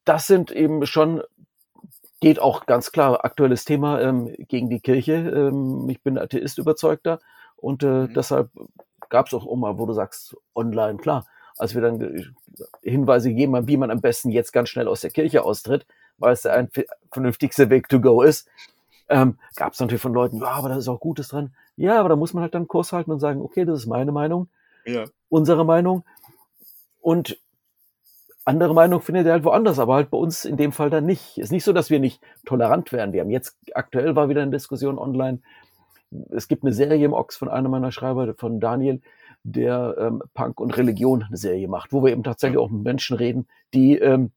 [0.05, 1.21] Das sind eben schon
[2.21, 5.13] geht auch ganz klar aktuelles Thema ähm, gegen die Kirche.
[5.13, 7.19] Ähm, ich bin Atheist überzeugter
[7.57, 8.13] und äh, mhm.
[8.13, 8.49] deshalb
[9.09, 11.25] gab es auch immer, wo du sagst, online, klar.
[11.57, 12.33] Als wir dann
[12.81, 15.85] Hinweise gegeben haben, wie man am besten jetzt ganz schnell aus der Kirche austritt,
[16.21, 16.69] weil es der ein
[17.11, 18.47] vernünftigste Weg to go ist,
[19.09, 21.53] ähm, gab es natürlich von Leuten, ja, aber da ist auch Gutes dran.
[21.75, 24.11] Ja, aber da muss man halt dann Kurs halten und sagen, okay, das ist meine
[24.11, 24.47] Meinung,
[24.85, 25.05] ja.
[25.29, 26.03] unsere Meinung.
[27.01, 27.39] Und
[28.45, 31.37] andere Meinung findet er halt woanders, aber halt bei uns in dem Fall dann nicht.
[31.37, 33.13] Ist nicht so, dass wir nicht tolerant wären.
[33.13, 35.39] Wir haben jetzt, aktuell war wieder eine Diskussion online.
[36.31, 39.01] Es gibt eine Serie im Ox von einem meiner Schreiber, von Daniel,
[39.43, 43.17] der ähm, Punk und Religion eine Serie macht, wo wir eben tatsächlich auch mit Menschen
[43.17, 44.31] reden, die ähm,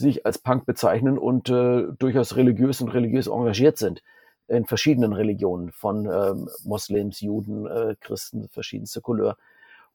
[0.00, 4.02] sich als Punk bezeichnen und äh, durchaus religiös und religiös engagiert sind
[4.48, 9.36] in verschiedenen Religionen, von ähm, Moslems, Juden, äh, Christen, verschiedenste Couleur.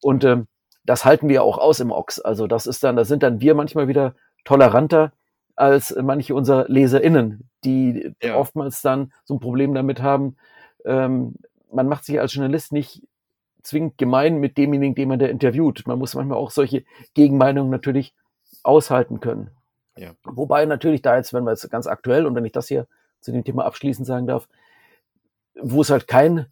[0.01, 0.47] Und ähm,
[0.85, 2.19] das halten wir auch aus im Ox.
[2.21, 4.15] Also das ist dann, da sind dann wir manchmal wieder
[4.45, 5.11] toleranter
[5.55, 8.35] als manche unserer LeserInnen, die ja.
[8.35, 10.37] oftmals dann so ein Problem damit haben.
[10.85, 11.35] Ähm,
[11.71, 13.01] man macht sich als Journalist nicht
[13.61, 15.83] zwingend gemein mit demjenigen, den man da interviewt.
[15.85, 18.13] Man muss manchmal auch solche Gegenmeinungen natürlich
[18.63, 19.49] aushalten können.
[19.97, 20.11] Ja.
[20.23, 22.87] Wobei natürlich da jetzt, wenn wir jetzt ganz aktuell und wenn ich das hier
[23.21, 24.47] zu dem Thema abschließend sagen darf,
[25.55, 26.47] wo es halt kein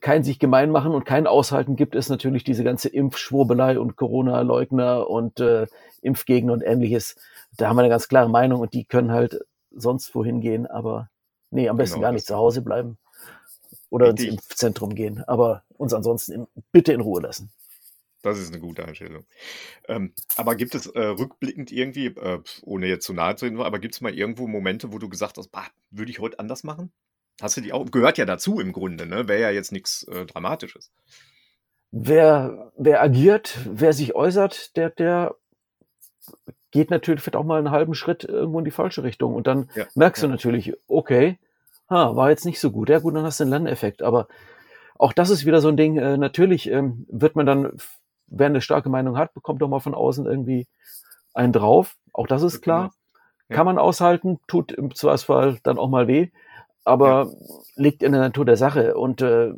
[0.00, 5.08] kein sich gemein machen und kein Aushalten gibt, ist natürlich diese ganze Impfschwurbelei und Corona-Leugner
[5.08, 5.66] und äh,
[6.02, 7.16] Impfgegner und ähnliches.
[7.56, 11.10] Da haben wir eine ganz klare Meinung und die können halt sonst wohin gehen, aber
[11.50, 12.98] nee, am besten genau, gar nicht zu Hause bleiben
[13.90, 17.50] oder ins Impfzentrum gehen, aber uns ansonsten in, bitte in Ruhe lassen.
[18.26, 19.24] Das ist eine gute Einstellung.
[19.88, 23.78] Ähm, aber gibt es äh, rückblickend irgendwie, äh, ohne jetzt zu nahe zu reden, aber
[23.78, 26.92] gibt es mal irgendwo Momente, wo du gesagt hast, bah, würde ich heute anders machen?
[27.40, 27.88] Hast du die auch?
[27.90, 29.28] Gehört ja dazu im Grunde, ne?
[29.28, 30.90] Wäre ja jetzt nichts äh, Dramatisches.
[31.92, 35.36] Wer, wer agiert, wer sich äußert, der, der
[36.72, 39.34] geht natürlich vielleicht auch mal einen halben Schritt irgendwo in die falsche Richtung.
[39.34, 40.28] Und dann ja, merkst ja.
[40.28, 41.38] du natürlich, okay,
[41.88, 42.88] ha, war jetzt nicht so gut.
[42.88, 44.02] Ja, gut, dann hast du einen Lerneffekt.
[44.02, 44.28] Aber
[44.98, 45.96] auch das ist wieder so ein Ding.
[45.98, 47.72] Äh, natürlich ähm, wird man dann,
[48.26, 50.66] wer eine starke Meinung hat, bekommt doch mal von außen irgendwie
[51.34, 51.96] einen drauf.
[52.12, 52.92] Auch das ist klar.
[53.48, 56.30] Kann man aushalten, tut im Zweifelsfall dann auch mal weh
[56.86, 57.56] aber ja.
[57.74, 59.52] liegt in der Natur der Sache und äh,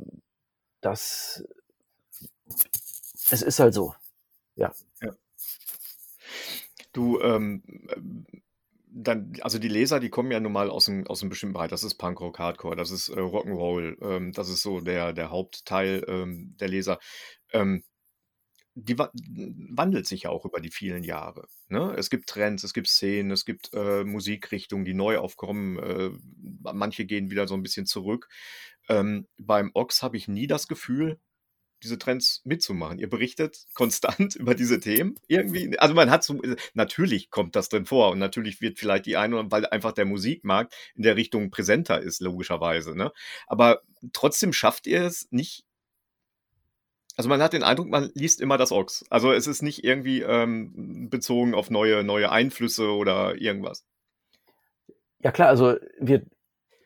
[0.81, 1.45] das
[3.31, 3.95] es ist halt so.
[4.57, 4.73] Ja.
[5.03, 5.15] ja.
[6.95, 7.63] Du, ähm,
[8.87, 11.69] dann, also die Leser, die kommen ja nun mal aus einem, aus einem bestimmten Bereich.
[11.69, 16.03] Das ist Punkrock, Hardcore, das ist äh, Rock'n'Roll, ähm, das ist so der, der Hauptteil
[16.09, 16.99] ähm, der Leser.
[17.53, 17.85] Ähm,
[18.81, 21.49] die wandelt sich ja auch über die vielen Jahre.
[21.69, 21.95] Ne?
[21.97, 25.79] Es gibt Trends, es gibt Szenen, es gibt äh, Musikrichtungen, die neu aufkommen.
[25.79, 26.11] Äh,
[26.63, 28.29] manche gehen wieder so ein bisschen zurück.
[28.89, 31.19] Ähm, beim Ox habe ich nie das Gefühl,
[31.83, 32.99] diese Trends mitzumachen.
[32.99, 35.17] Ihr berichtet konstant über diese Themen.
[35.27, 36.41] Irgendwie, also man hat so,
[36.75, 40.75] natürlich kommt das drin vor und natürlich wird vielleicht die eine, weil einfach der Musikmarkt
[40.95, 42.97] in der Richtung präsenter ist, logischerweise.
[42.97, 43.13] Ne?
[43.49, 45.65] Aber trotzdem schafft ihr es nicht,
[47.19, 49.05] also man hat den Eindruck, man liest immer das Ox.
[49.11, 53.85] Also es ist nicht irgendwie ähm, bezogen auf neue, neue Einflüsse oder irgendwas.
[55.19, 56.23] Ja klar, also wir,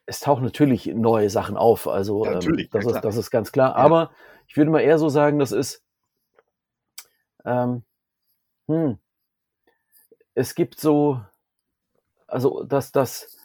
[0.07, 1.87] es tauchen natürlich neue Sachen auf.
[1.87, 3.73] Also ja, ähm, natürlich, ähm, das, ja, ist, das ist ganz klar.
[3.73, 3.77] Ja.
[3.77, 4.11] Aber
[4.47, 5.83] ich würde mal eher so sagen, das ist,
[7.45, 7.83] ähm,
[8.69, 8.97] hm,
[10.33, 11.21] es gibt so,
[12.27, 13.37] also dass das,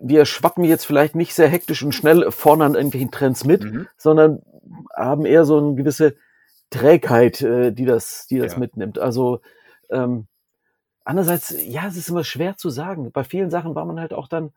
[0.00, 3.86] wir schwappen jetzt vielleicht nicht sehr hektisch und schnell vorne an irgendwelchen Trends mit, mhm.
[3.96, 4.42] sondern
[5.04, 6.16] haben eher so eine gewisse
[6.70, 8.58] Trägheit, äh, die das, die das ja.
[8.58, 8.98] mitnimmt.
[8.98, 9.40] Also
[9.90, 10.26] ähm,
[11.04, 13.12] andererseits, ja, es ist immer schwer zu sagen.
[13.12, 14.52] Bei vielen Sachen war man halt auch dann.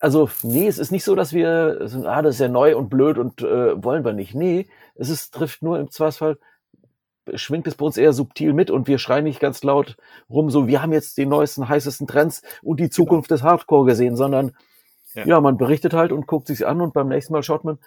[0.00, 3.18] Also, nee, es ist nicht so, dass wir, ah, das ist ja neu und blöd
[3.18, 4.32] und äh, wollen wir nicht.
[4.32, 6.38] Nee, es ist, trifft nur im Zweifelsfall,
[7.34, 9.96] schwingt es bei uns eher subtil mit und wir schreien nicht ganz laut
[10.30, 14.16] rum, so, wir haben jetzt die neuesten, heißesten Trends und die Zukunft des Hardcore gesehen,
[14.16, 14.52] sondern
[15.14, 15.26] ja.
[15.26, 17.78] ja, man berichtet halt und guckt sich an und beim nächsten Mal schaut man,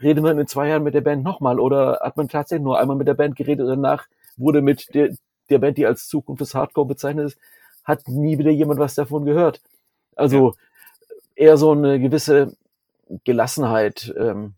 [0.00, 2.96] redet man in zwei Jahren mit der Band nochmal oder hat man tatsächlich nur einmal
[2.96, 5.10] mit der Band geredet und danach wurde mit der,
[5.50, 7.38] der Band, die als Zukunft des Hardcore bezeichnet ist,
[7.84, 9.60] hat nie wieder jemand was davon gehört.
[10.14, 10.54] Also
[11.34, 12.56] eher so eine gewisse
[13.24, 14.54] Gelassenheit ähm,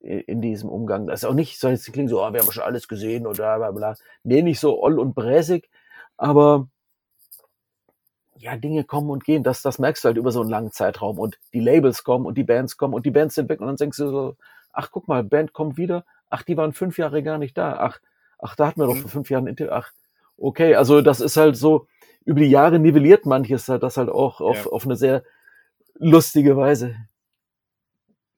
[0.00, 1.06] in diesem Umgang.
[1.06, 3.58] Das ist auch nicht, soll jetzt klingen so, oh, wir haben schon alles gesehen oder
[3.58, 3.96] bla bla.
[4.24, 5.68] Nee, nicht so oll und bräsig,
[6.16, 6.66] aber
[8.42, 9.44] ja, Dinge kommen und gehen.
[9.44, 11.20] Das, das merkst du halt über so einen langen Zeitraum.
[11.20, 13.60] Und die Labels kommen und die Bands kommen und die Bands sind weg.
[13.60, 14.36] Und dann denkst du so,
[14.72, 16.04] ach, guck mal, Band kommt wieder.
[16.28, 17.76] Ach, die waren fünf Jahre gar nicht da.
[17.78, 18.00] Ach,
[18.38, 19.02] ach, da hatten wir doch mhm.
[19.02, 19.72] vor fünf Jahren Interview.
[19.72, 19.92] Ach,
[20.36, 20.74] okay.
[20.74, 21.86] Also das ist halt so,
[22.24, 24.72] über die Jahre nivelliert manches halt das halt auch auf, ja.
[24.72, 25.22] auf eine sehr
[25.94, 26.96] lustige Weise.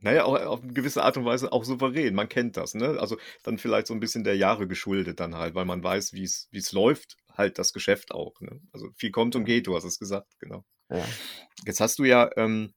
[0.00, 2.14] Naja, auch auf eine gewisse Art und Weise auch souverän.
[2.14, 2.98] Man kennt das, ne?
[3.00, 6.24] Also dann vielleicht so ein bisschen der Jahre geschuldet dann halt, weil man weiß, wie
[6.24, 8.40] es läuft, halt das Geschäft auch.
[8.40, 8.60] Ne?
[8.72, 10.64] Also viel kommt und geht, du hast es gesagt, genau.
[10.90, 11.04] Ja.
[11.66, 12.72] Jetzt hast du ja ähm,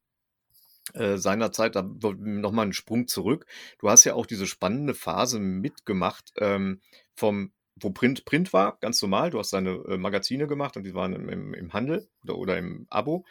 [0.94, 3.46] äh, seinerzeit, da nochmal einen Sprung zurück.
[3.80, 6.82] Du hast ja auch diese spannende Phase mitgemacht ähm,
[7.16, 9.30] vom wo Print Print war, ganz normal.
[9.30, 12.58] Du hast deine äh, Magazine gemacht und die waren im, im, im Handel oder, oder
[12.58, 13.26] im Abo.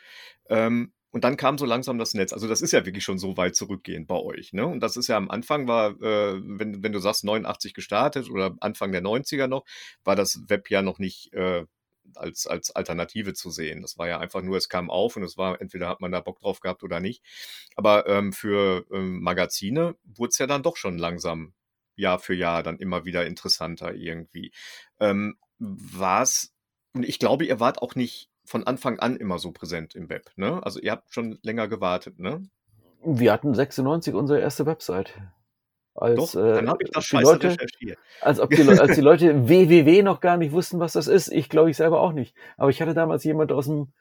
[0.49, 2.35] Ähm, und dann kam so langsam das Netz.
[2.35, 4.53] Also das ist ja wirklich schon so weit zurückgehend bei euch.
[4.53, 4.67] Ne?
[4.67, 8.55] Und das ist ja am Anfang war, äh, wenn, wenn du sagst 89 gestartet oder
[8.61, 9.65] Anfang der 90er noch,
[10.05, 11.65] war das Web ja noch nicht äh,
[12.17, 13.81] als, als Alternative zu sehen.
[13.81, 16.21] Das war ja einfach nur, es kam auf und es war, entweder hat man da
[16.21, 17.23] Bock drauf gehabt oder nicht.
[17.77, 21.55] Aber ähm, für ähm, Magazine wurde es ja dann doch schon langsam
[21.95, 24.53] Jahr für Jahr dann immer wieder interessanter irgendwie.
[25.01, 26.53] Ähm, war es,
[26.93, 30.31] und ich glaube, ihr wart auch nicht von Anfang an immer so präsent im Web.
[30.37, 30.61] Ne?
[30.65, 32.43] Also ihr habt schon länger gewartet, ne?
[33.05, 35.15] Wir hatten 96 unsere erste Website.
[35.95, 37.99] Als, Doch, dann habe ich das scheiße Leute, recherchiert.
[38.21, 41.29] Als, ob die, als die Leute www noch gar nicht wussten, was das ist.
[41.29, 42.35] Ich glaube ich selber auch nicht.
[42.57, 43.93] Aber ich hatte damals jemand aus dem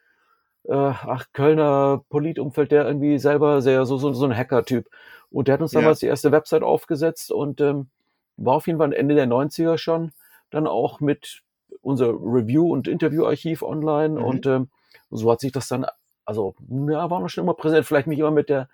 [0.64, 4.88] äh, ach, Kölner Politumfeld, der irgendwie selber sehr so, so, so ein Hacker-Typ.
[5.30, 6.06] Und der hat uns damals ja.
[6.06, 7.88] die erste Website aufgesetzt und ähm,
[8.36, 10.12] war auf jeden Fall Ende der 90er schon
[10.50, 11.42] dann auch mit
[11.86, 14.24] unser Review- und Interview-Archiv online mhm.
[14.24, 14.68] und ähm,
[15.10, 15.86] so hat sich das dann,
[16.24, 18.68] also ja, waren wir schon immer präsent, vielleicht nicht immer mit der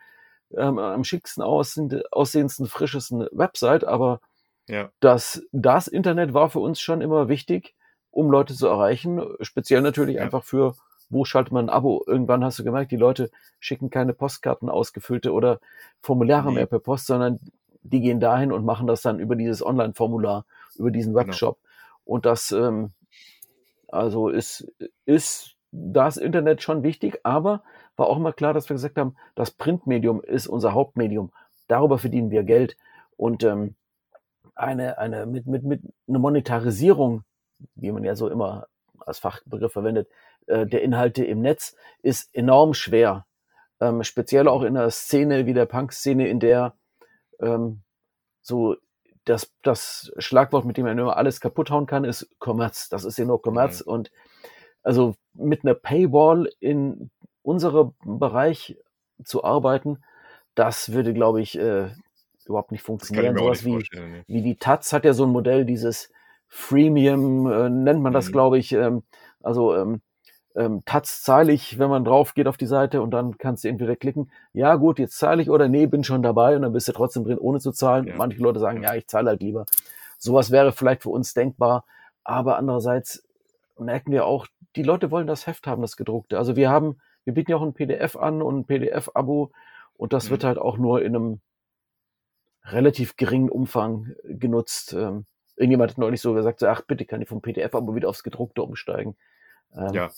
[0.57, 4.20] ähm, am schicksten aussehendsten, frischesten Website, aber
[4.68, 4.90] ja.
[5.01, 7.75] das, das Internet war für uns schon immer wichtig,
[8.11, 10.22] um Leute zu erreichen, speziell natürlich ja.
[10.22, 10.75] einfach für
[11.11, 12.03] wo schaltet man ein Abo?
[12.07, 15.61] Irgendwann hast du gemerkt, die Leute schicken keine Postkarten ausgefüllte oder
[16.01, 16.55] Formulare nee.
[16.55, 17.38] mehr per Post, sondern
[17.83, 20.46] die gehen dahin und machen das dann über dieses Online-Formular,
[20.77, 21.27] über diesen genau.
[21.27, 21.59] Webshop.
[21.59, 22.14] Genau.
[22.16, 22.92] Und das, ähm,
[23.92, 24.72] also ist,
[25.05, 27.62] ist das Internet schon wichtig, aber
[27.96, 31.33] war auch mal klar, dass wir gesagt haben, das Printmedium ist unser Hauptmedium.
[31.68, 32.76] Darüber verdienen wir Geld.
[33.16, 33.74] Und ähm,
[34.55, 37.24] eine, eine, mit, mit, mit einer Monetarisierung,
[37.74, 38.66] wie man ja so immer
[38.98, 40.09] als Fachbegriff verwendet,
[40.46, 43.26] äh, der Inhalte im Netz ist enorm schwer.
[43.81, 46.74] Ähm, speziell auch in einer Szene wie der Punk-Szene, in der
[47.40, 47.83] ähm,
[48.40, 48.76] so
[49.24, 52.88] das, das Schlagwort, mit dem man immer alles kaputt hauen kann, ist Kommerz.
[52.88, 53.85] Das ist ja nur Kommerz.
[53.85, 53.92] Mhm.
[53.92, 54.12] Und
[54.82, 57.11] also mit einer Paywall in
[57.42, 58.76] unserem Bereich
[59.24, 60.02] zu arbeiten,
[60.54, 61.90] das würde, glaube ich, äh,
[62.46, 63.37] überhaupt nicht funktionieren.
[63.37, 64.24] Sowas wie, ne?
[64.26, 66.11] wie die Taz hat ja so ein Modell, dieses
[66.48, 68.32] Freemium, äh, nennt man das, mhm.
[68.32, 68.72] glaube ich.
[68.72, 69.02] Ähm,
[69.40, 70.02] also ähm,
[70.54, 73.68] ähm, Taz zahle ich, wenn man drauf geht auf die Seite und dann kannst du
[73.68, 76.88] entweder klicken, ja gut, jetzt zahle ich oder nee, bin schon dabei und dann bist
[76.88, 78.06] du trotzdem drin, ohne zu zahlen.
[78.06, 78.16] Ja.
[78.16, 79.66] Manche Leute sagen, ja, ich zahle halt lieber.
[80.18, 81.84] Sowas wäre vielleicht für uns denkbar,
[82.24, 83.24] aber andererseits
[83.78, 86.38] merken wir auch, die Leute wollen das Heft haben, das gedruckte.
[86.38, 89.50] Also wir haben, wir bieten ja auch ein PDF an und ein PDF-Abo
[89.94, 90.30] und das mhm.
[90.30, 91.40] wird halt auch nur in einem
[92.64, 94.92] relativ geringen Umfang genutzt.
[94.92, 98.22] Ähm, irgendjemand hat neulich so gesagt, so, ach bitte, kann ich vom PDF-Abo wieder aufs
[98.22, 99.16] gedruckte umsteigen.
[99.74, 100.10] Ähm, ja.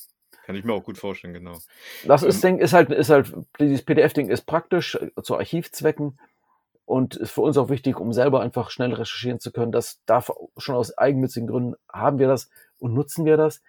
[0.45, 1.59] Kann ich mir auch gut vorstellen, genau.
[2.07, 6.19] Das ist, ähm, ist halt, ist halt, dieses PDF-Ding ist praktisch äh, zu Archivzwecken
[6.85, 9.73] und ist für uns auch wichtig, um selber einfach schnell recherchieren zu können.
[9.73, 13.63] Das darf schon aus eigennützigen Gründen haben wir das und nutzen wir das.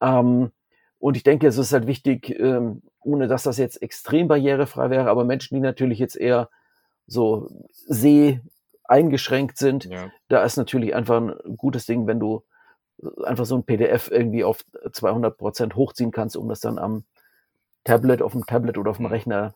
[0.00, 0.50] Ähm,
[0.98, 5.10] und ich denke, es ist halt wichtig, ähm, ohne dass das jetzt extrem barrierefrei wäre,
[5.10, 6.48] aber Menschen, die natürlich jetzt eher
[7.06, 7.50] so
[7.86, 8.40] seh
[8.84, 10.10] eingeschränkt sind, ja.
[10.28, 12.42] da ist natürlich einfach ein gutes Ding, wenn du
[13.24, 17.04] einfach so ein PDF irgendwie auf 200 Prozent hochziehen kannst, um das dann am
[17.84, 19.54] Tablet, auf dem Tablet oder auf dem Rechner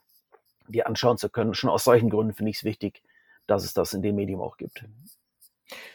[0.69, 1.55] dir anschauen zu können.
[1.55, 3.03] Schon aus solchen Gründen finde ich es wichtig,
[3.47, 4.85] dass es das in dem Medium auch gibt.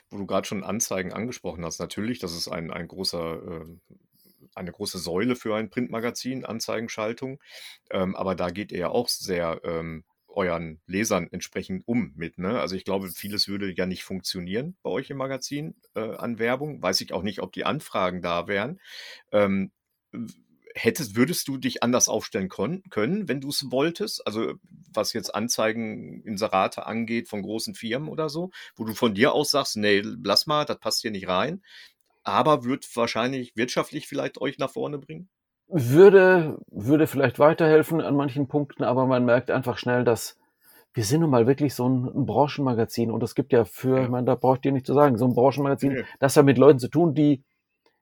[0.09, 3.65] Wo du gerade schon Anzeigen angesprochen hast, natürlich, das ist ein, ein großer, äh,
[4.55, 7.39] eine große Säule für ein Printmagazin, Anzeigenschaltung.
[7.89, 12.37] Ähm, aber da geht er ja auch sehr ähm, euren Lesern entsprechend um mit.
[12.37, 12.59] Ne?
[12.59, 16.81] Also ich glaube, vieles würde ja nicht funktionieren bei euch im Magazin äh, an Werbung.
[16.81, 18.79] Weiß ich auch nicht, ob die Anfragen da wären.
[19.31, 19.71] Ähm,
[20.75, 24.25] hättest, würdest du dich anders aufstellen können, wenn du es wolltest?
[24.25, 24.53] Also
[24.91, 29.51] was jetzt Anzeigen, Inserate angeht von großen Firmen oder so, wo du von dir aus
[29.51, 31.63] sagst, nee, lass mal, das passt hier nicht rein.
[32.23, 35.29] Aber wird wahrscheinlich wirtschaftlich vielleicht euch nach vorne bringen?
[35.67, 40.37] Würde, würde vielleicht weiterhelfen an manchen Punkten, aber man merkt einfach schnell, dass
[40.93, 44.03] wir sind nun mal wirklich so ein, ein Branchenmagazin und es gibt ja für, ja.
[44.03, 46.03] ich meine, da braucht ihr nicht zu sagen, so ein Branchenmagazin, ja.
[46.19, 47.43] das hat mit Leuten zu tun, die,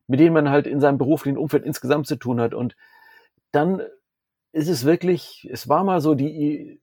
[0.07, 2.75] mit denen man halt in seinem beruflichen Umfeld insgesamt zu tun hat und
[3.51, 3.81] dann
[4.51, 6.81] ist es wirklich, es war mal so die,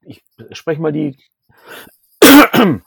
[0.00, 1.16] ich spreche mal die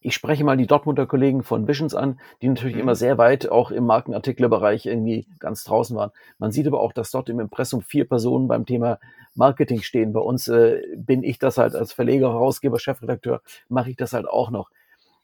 [0.00, 2.82] ich spreche mal die Dortmunder Kollegen von Visions an, die natürlich mhm.
[2.82, 6.10] immer sehr weit auch im Markenartiklerbereich irgendwie ganz draußen waren.
[6.38, 8.98] Man sieht aber auch, dass dort im Impressum vier Personen beim Thema
[9.34, 10.12] Marketing stehen.
[10.12, 14.26] Bei uns äh, bin ich das halt als Verleger, Herausgeber, Chefredakteur, mache ich das halt
[14.26, 14.70] auch noch.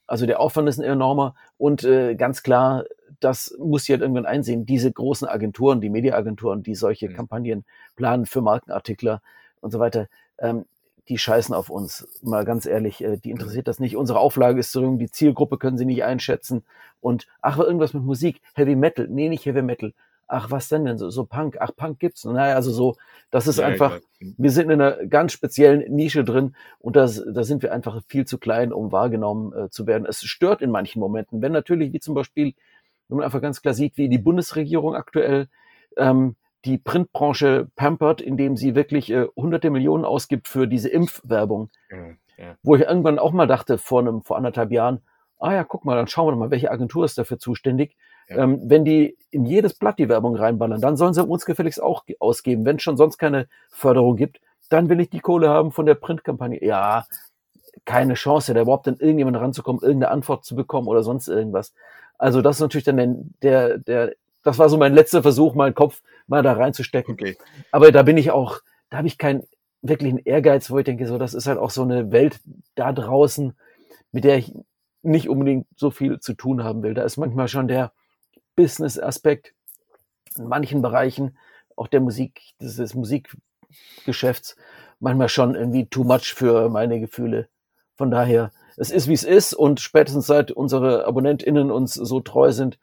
[0.07, 2.85] Also der Aufwand ist ein enormer und äh, ganz klar,
[3.19, 4.67] das muss ich halt irgendwann einsehen.
[4.67, 7.15] Diese großen Agenturen, die Mediaagenturen, die solche mhm.
[7.15, 7.65] Kampagnen
[7.97, 9.23] planen für Markenartikler
[9.61, 10.09] und so weiter,
[10.39, 10.67] ähm,
[11.09, 12.09] die scheißen auf uns.
[12.23, 13.97] Mal ganz ehrlich, äh, die interessiert das nicht.
[13.97, 16.65] Unsere Auflage ist zu die Zielgruppe können sie nicht einschätzen.
[17.01, 19.07] Und ach, irgendwas mit Musik, Heavy Metal.
[19.09, 19.93] Nee, nicht Heavy Metal.
[20.29, 21.59] Ach, was denn denn so, so Punk?
[21.61, 22.25] Ach, Punk gibt's.
[22.25, 22.97] Naja, also so,
[23.31, 27.45] das ist ja, einfach, wir sind in einer ganz speziellen Nische drin und das, da
[27.45, 30.05] sind wir einfach viel zu klein, um wahrgenommen äh, zu werden.
[30.05, 31.43] Es stört in manchen Momenten.
[31.43, 32.55] Wenn natürlich, wie zum Beispiel,
[33.09, 35.47] wenn man einfach ganz klar sieht, wie die Bundesregierung aktuell
[35.97, 36.35] ähm,
[36.67, 41.71] die Printbranche pampert, indem sie wirklich äh, hunderte Millionen ausgibt für diese Impfwerbung.
[41.91, 41.97] Ja,
[42.39, 42.57] ja.
[42.63, 45.01] Wo ich irgendwann auch mal dachte, vor einem, vor anderthalb Jahren,
[45.39, 47.97] ah ja, guck mal, dann schauen wir doch mal, welche Agentur ist dafür zuständig.
[48.29, 48.39] Ja.
[48.39, 52.05] Ähm, wenn die in jedes Blatt die Werbung reinballern, dann sollen sie uns gefälligst auch
[52.19, 52.65] ausgeben.
[52.65, 55.95] Wenn es schon sonst keine Förderung gibt, dann will ich die Kohle haben von der
[55.95, 56.65] Printkampagne.
[56.65, 57.07] Ja,
[57.85, 61.73] keine Chance, da überhaupt an irgendjemand ranzukommen, irgendeine Antwort zu bekommen oder sonst irgendwas.
[62.19, 64.15] Also das ist natürlich dann der, der
[64.47, 67.15] das war so mein letzter Versuch, meinen Kopf mal da reinzustecken.
[67.15, 67.37] Okay.
[67.71, 68.61] Aber da bin ich auch,
[68.91, 69.45] da habe ich keinen
[69.83, 72.41] wirklichen Ehrgeiz, wo ich denke, so, das ist halt auch so eine Welt
[72.75, 73.57] da draußen,
[74.13, 74.53] mit der ich
[75.03, 76.95] nicht unbedingt so viel zu tun haben will.
[76.95, 77.93] Da ist manchmal schon der
[78.57, 79.55] Business-Aspekt
[80.37, 81.37] in manchen Bereichen,
[81.77, 84.57] auch der Musik, des Musikgeschäfts,
[84.99, 87.49] manchmal schon irgendwie too much für meine Gefühle.
[87.95, 92.53] Von daher, es ist wie es ist und spätestens seit unsere AbonnentInnen uns so treu
[92.53, 92.79] sind,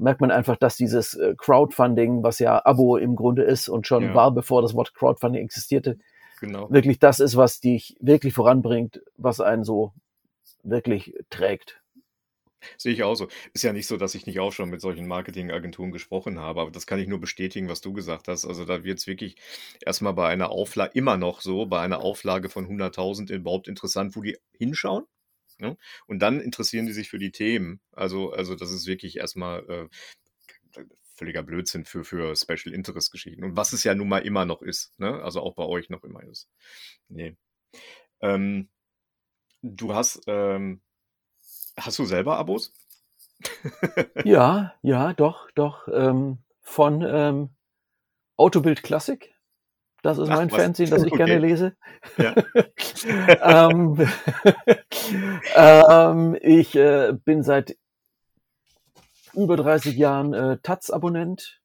[0.00, 4.04] merkt man einfach, dass dieses äh, Crowdfunding, was ja Abo im Grunde ist und schon
[4.04, 4.14] ja.
[4.14, 5.98] war, bevor das Wort Crowdfunding existierte,
[6.40, 6.70] genau.
[6.70, 9.92] wirklich das ist, was dich wirklich voranbringt, was einen so
[10.62, 11.80] wirklich trägt.
[12.76, 13.28] Sehe ich auch so.
[13.54, 16.70] Ist ja nicht so, dass ich nicht auch schon mit solchen Marketingagenturen gesprochen habe, aber
[16.70, 18.44] das kann ich nur bestätigen, was du gesagt hast.
[18.44, 19.36] Also da wird es wirklich
[19.84, 24.22] erstmal bei einer Auflage, immer noch so, bei einer Auflage von 100.000 überhaupt interessant, wo
[24.22, 25.04] die hinschauen.
[25.60, 25.76] Ne?
[26.06, 27.80] Und dann interessieren die sich für die Themen.
[27.92, 29.88] Also, also das ist wirklich erstmal äh,
[31.14, 33.44] völliger Blödsinn für, für Special Interest Geschichten.
[33.44, 34.98] Und was es ja nun mal immer noch ist.
[34.98, 35.22] Ne?
[35.22, 36.48] Also auch bei euch noch immer ist.
[37.08, 37.36] Nee.
[38.20, 38.70] Ähm,
[39.62, 40.80] du hast, ähm,
[41.76, 42.72] hast du selber Abos?
[44.24, 45.88] ja, ja, doch, doch.
[45.92, 47.50] Ähm, von ähm,
[48.36, 49.34] Autobild Classic
[50.02, 50.58] das ist Ach, mein was?
[50.58, 51.24] Fernsehen, das ich okay.
[51.24, 51.76] gerne lese.
[52.16, 52.34] Ja.
[53.70, 54.08] ähm,
[55.56, 57.76] ähm, ich äh, bin seit
[59.34, 61.60] über 30 Jahren äh, Taz-Abonnent.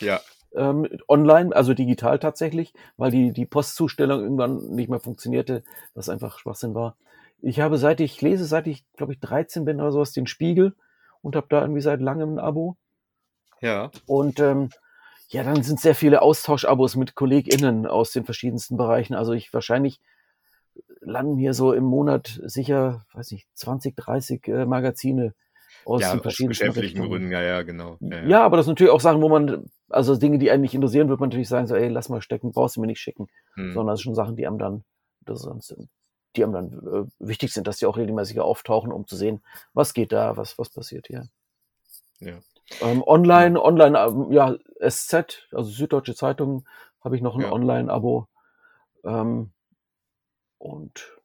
[0.00, 0.20] Ja.
[0.54, 6.38] Ähm, online, also digital tatsächlich, weil die, die Postzustellung irgendwann nicht mehr funktionierte, was einfach
[6.38, 6.96] Schwachsinn war.
[7.40, 10.74] Ich habe seit ich lese, seit ich, glaube ich, 13 bin oder sowas, den Spiegel
[11.22, 12.76] und habe da irgendwie seit langem ein Abo.
[13.60, 13.90] Ja.
[14.06, 14.70] Und ähm,
[15.32, 19.14] ja, dann sind sehr viele Austauschabos mit KollegInnen aus den verschiedensten Bereichen.
[19.14, 19.98] Also ich wahrscheinlich
[21.00, 25.34] landen hier so im Monat sicher, weiß ich, 20, 30 äh, Magazine
[25.86, 27.08] aus ja, den verschiedenen geschäftlichen Richtungen.
[27.08, 27.96] Gründen, ja, ja, genau.
[28.00, 28.26] Ja, ja.
[28.26, 31.08] ja, aber das sind natürlich auch Sachen, wo man, also Dinge, die einen nicht interessieren,
[31.08, 33.28] wird man natürlich sagen, so, ey, lass mal stecken, brauchst du mir nicht schicken.
[33.54, 33.72] Hm.
[33.72, 34.84] Sondern das sind schon Sachen, die einem dann,
[35.22, 35.88] das sind,
[36.36, 39.42] die einem dann äh, wichtig sind, dass die auch regelmäßig auftauchen, um zu sehen,
[39.72, 41.26] was geht da, was, was passiert hier.
[42.20, 42.38] Ja.
[42.80, 46.66] Ähm, online, online, ähm, ja, SZ, also Süddeutsche Zeitung,
[47.02, 47.52] habe ich noch ein ja.
[47.52, 48.28] Online-Abo.
[49.04, 49.50] Ähm,
[50.58, 51.18] und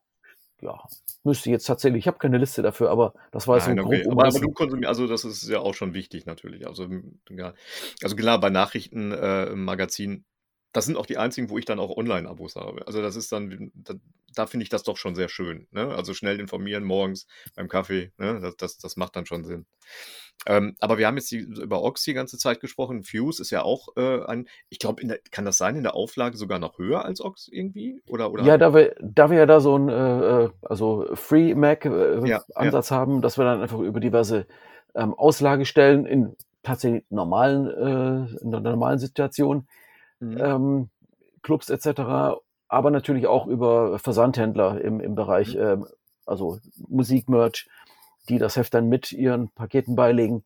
[0.61, 0.83] ja,
[1.23, 4.07] müsste jetzt tatsächlich, ich habe keine Liste dafür, aber das war jetzt Nein, ein okay.
[4.09, 6.65] aber, aber, du konsumierst, also das ist ja auch schon wichtig natürlich.
[6.65, 6.87] Also,
[7.29, 7.53] ja,
[8.01, 10.23] also klar, bei Nachrichtenmagazinen, äh,
[10.73, 12.85] das sind auch die einzigen, wo ich dann auch Online-Abos habe.
[12.87, 13.95] Also das ist dann, da,
[14.35, 15.67] da finde ich das doch schon sehr schön.
[15.71, 15.87] Ne?
[15.87, 18.39] Also schnell informieren morgens beim Kaffee, ne?
[18.41, 19.65] das, das, das macht dann schon Sinn.
[20.45, 23.03] Ähm, aber wir haben jetzt die, über Ox die ganze Zeit gesprochen.
[23.03, 25.01] Fuse ist ja auch äh, ein, ich glaube,
[25.31, 28.01] kann das sein, in der Auflage sogar noch höher als Ox irgendwie?
[28.07, 28.43] Oder, oder?
[28.43, 32.27] Ja, da wir, da wir ja da so ein äh, äh also Free Mac äh,
[32.27, 32.97] ja, Ansatz ja.
[32.97, 34.45] haben, dass wir dann einfach über diverse
[34.93, 39.67] ähm, Auslagestellen in tatsächlich normalen, äh, in der normalen Situation,
[40.19, 40.37] mhm.
[40.37, 40.89] ähm,
[41.41, 42.39] Clubs etc.,
[42.69, 45.61] aber natürlich auch über Versandhändler im, im Bereich, mhm.
[45.61, 45.87] ähm,
[46.25, 47.67] also Musikmerch,
[48.29, 50.43] die das Heft dann mit ihren Paketen beilegen.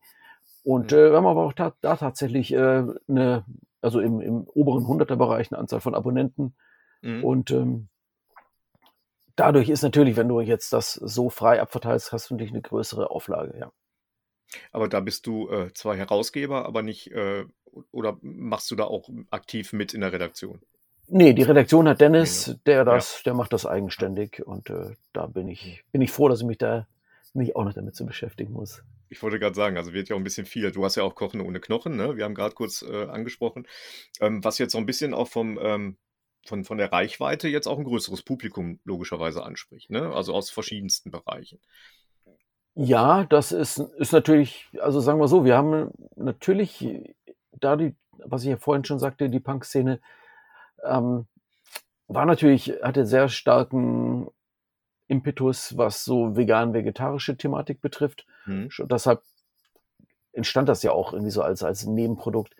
[0.64, 3.44] Und äh, wir haben aber auch ta da tatsächlich äh, eine,
[3.80, 6.54] also im, im oberen 100er-Bereich eine Anzahl von Abonnenten.
[7.00, 7.24] Mhm.
[7.24, 7.88] Und ähm,
[9.34, 13.10] dadurch ist natürlich, wenn du jetzt das so frei abverteilst, hast du natürlich eine größere
[13.10, 13.72] Auflage, ja.
[14.70, 17.44] Aber da bist du äh, zwar Herausgeber, aber nicht, äh,
[17.90, 20.60] oder machst du da auch aktiv mit in der Redaktion?
[21.08, 23.22] Nee, die Redaktion hat Dennis, der das, ja.
[23.26, 26.58] der macht das eigenständig und äh, da bin ich, bin ich froh, dass ich mich
[26.58, 26.86] da
[27.34, 28.82] nicht auch noch damit zu beschäftigen muss.
[29.08, 30.70] Ich wollte gerade sagen, also wird ja auch ein bisschen viel.
[30.70, 32.16] Du hast ja auch Kochen ohne Knochen, ne?
[32.16, 33.66] Wir haben gerade kurz äh, angesprochen.
[34.20, 35.96] Ähm, was jetzt so ein bisschen auch vom, ähm,
[36.46, 40.12] von, von der Reichweite jetzt auch ein größeres Publikum logischerweise anspricht, ne?
[40.14, 41.60] Also aus verschiedensten Bereichen.
[42.74, 47.14] Ja, das ist, ist natürlich, also sagen wir so, wir haben natürlich
[47.52, 50.00] da die, was ich ja vorhin schon sagte, die Punk-Szene
[50.84, 51.26] ähm,
[52.08, 54.28] war natürlich, hatte sehr starken
[55.06, 58.26] Impetus, was so vegan-vegetarische Thematik betrifft.
[58.46, 58.70] Mhm.
[58.84, 59.22] Deshalb
[60.32, 62.54] entstand das ja auch irgendwie so als, als Nebenprodukt.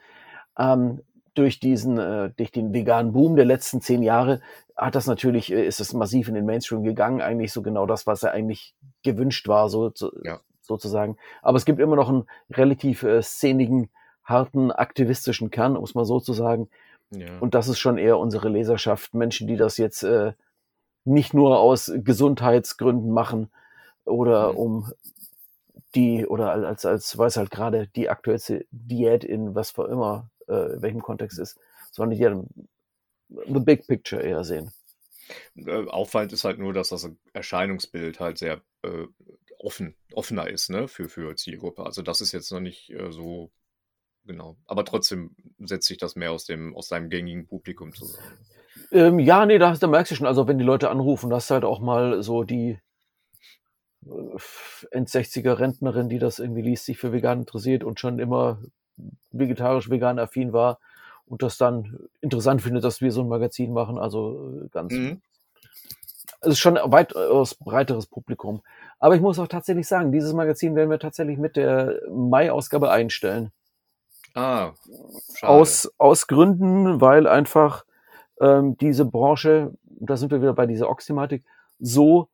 [0.58, 1.00] Ähm,
[1.34, 4.42] durch diesen, äh, durch den veganen Boom der letzten zehn Jahre
[4.76, 8.06] hat das natürlich, äh, ist es massiv in den Mainstream gegangen, eigentlich so genau das,
[8.06, 10.40] was ja eigentlich gewünscht war, so, so ja.
[10.60, 11.16] sozusagen.
[11.42, 13.90] Aber es gibt immer noch einen relativ äh, szenigen,
[14.24, 16.68] harten, aktivistischen Kern, um es mal so zu sagen.
[17.10, 17.38] Ja.
[17.40, 20.32] Und das ist schon eher unsere Leserschaft, Menschen, die das jetzt äh,
[21.04, 23.50] nicht nur aus Gesundheitsgründen machen
[24.04, 24.58] oder mhm.
[24.58, 24.92] um
[25.94, 30.80] die oder als als weiß halt gerade die aktuellste Diät in was für immer äh,
[30.80, 31.58] welchem Kontext ist,
[31.90, 32.46] sondern die dann
[33.28, 34.72] the big picture eher sehen.
[35.56, 39.06] Äh, auffallend ist halt nur, dass das Erscheinungsbild halt sehr äh,
[39.58, 41.84] offen, offener ist, ne, für, für Zielgruppe.
[41.84, 43.50] Also das ist jetzt noch nicht äh, so
[44.24, 44.56] genau.
[44.66, 48.38] Aber trotzdem setzt sich das mehr aus dem, aus seinem gängigen Publikum zusammen.
[48.90, 51.50] Ähm, ja, nee, da, da merkst du schon, also wenn die Leute anrufen, das ist
[51.50, 52.78] halt auch mal so die
[54.06, 54.38] äh,
[54.90, 58.60] End-60er Rentnerin, die das irgendwie liest, sich für vegan interessiert und schon immer
[59.30, 60.78] vegetarisch, vegan affin war
[61.24, 63.98] und das dann interessant findet, dass wir so ein Magazin machen.
[63.98, 64.92] Also äh, ganz.
[64.92, 65.22] Mhm.
[66.42, 68.62] Es ist schon ein weitaus breiteres Publikum.
[68.98, 73.50] Aber ich muss auch tatsächlich sagen, dieses Magazin werden wir tatsächlich mit der Mai-Ausgabe einstellen.
[74.34, 74.72] Ah,
[75.34, 75.52] schade.
[75.52, 77.84] Aus, aus Gründen, weil einfach
[78.40, 81.44] ähm, diese Branche, da sind wir wieder bei dieser Ox-Thematik,
[81.78, 82.28] so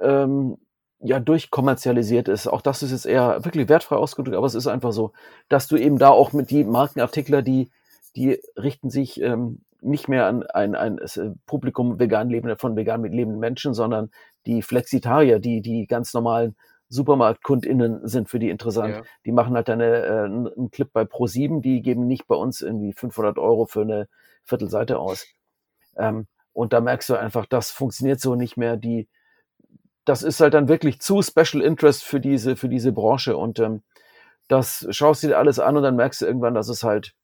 [0.00, 0.58] ähm,
[1.00, 2.46] ja durchkommerzialisiert ist.
[2.46, 5.12] Auch das ist jetzt eher wirklich wertfrei ausgedrückt, aber es ist einfach so,
[5.48, 7.70] dass du eben da auch mit die Markenartikler, die,
[8.14, 13.04] die richten sich ähm, nicht mehr an ein, ein, ein Publikum vegan lebende, von vegan
[13.04, 14.10] lebenden Menschen, sondern
[14.46, 16.56] die Flexitarier, die, die ganz normalen
[16.88, 18.94] SupermarktkundInnen sind für die interessant.
[18.94, 19.02] Ja.
[19.24, 22.92] Die machen halt eine, äh, einen Clip bei Pro7, die geben nicht bei uns irgendwie
[22.92, 24.08] 500 Euro für eine
[24.44, 25.26] Viertelseite aus.
[25.96, 28.76] Ähm, und da merkst du einfach, das funktioniert so nicht mehr.
[28.76, 29.08] Die,
[30.04, 33.36] das ist halt dann wirklich zu Special Interest für diese, für diese Branche.
[33.36, 33.82] Und ähm,
[34.48, 37.14] das schaust du dir alles an und dann merkst du irgendwann, dass es halt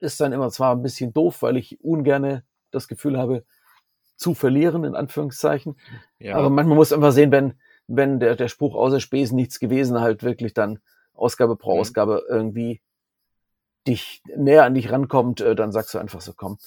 [0.00, 3.44] ist dann immer zwar ein bisschen doof, weil ich ungerne das Gefühl habe,
[4.16, 5.76] zu verlieren, in Anführungszeichen.
[6.18, 6.36] Ja.
[6.36, 7.54] Aber manchmal muss einfach sehen, wenn,
[7.86, 10.78] wenn der, der Spruch außer Spesen nichts gewesen halt wirklich dann
[11.14, 11.80] Ausgabe pro mhm.
[11.80, 12.82] Ausgabe irgendwie
[13.86, 16.58] dich näher an dich rankommt, äh, dann sagst du einfach so, komm,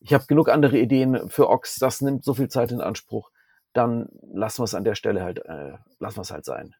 [0.00, 3.30] ich habe genug andere Ideen für Ox, das nimmt so viel Zeit in Anspruch,
[3.72, 6.74] dann lassen wir es an der Stelle halt, äh, lassen wir es halt sein.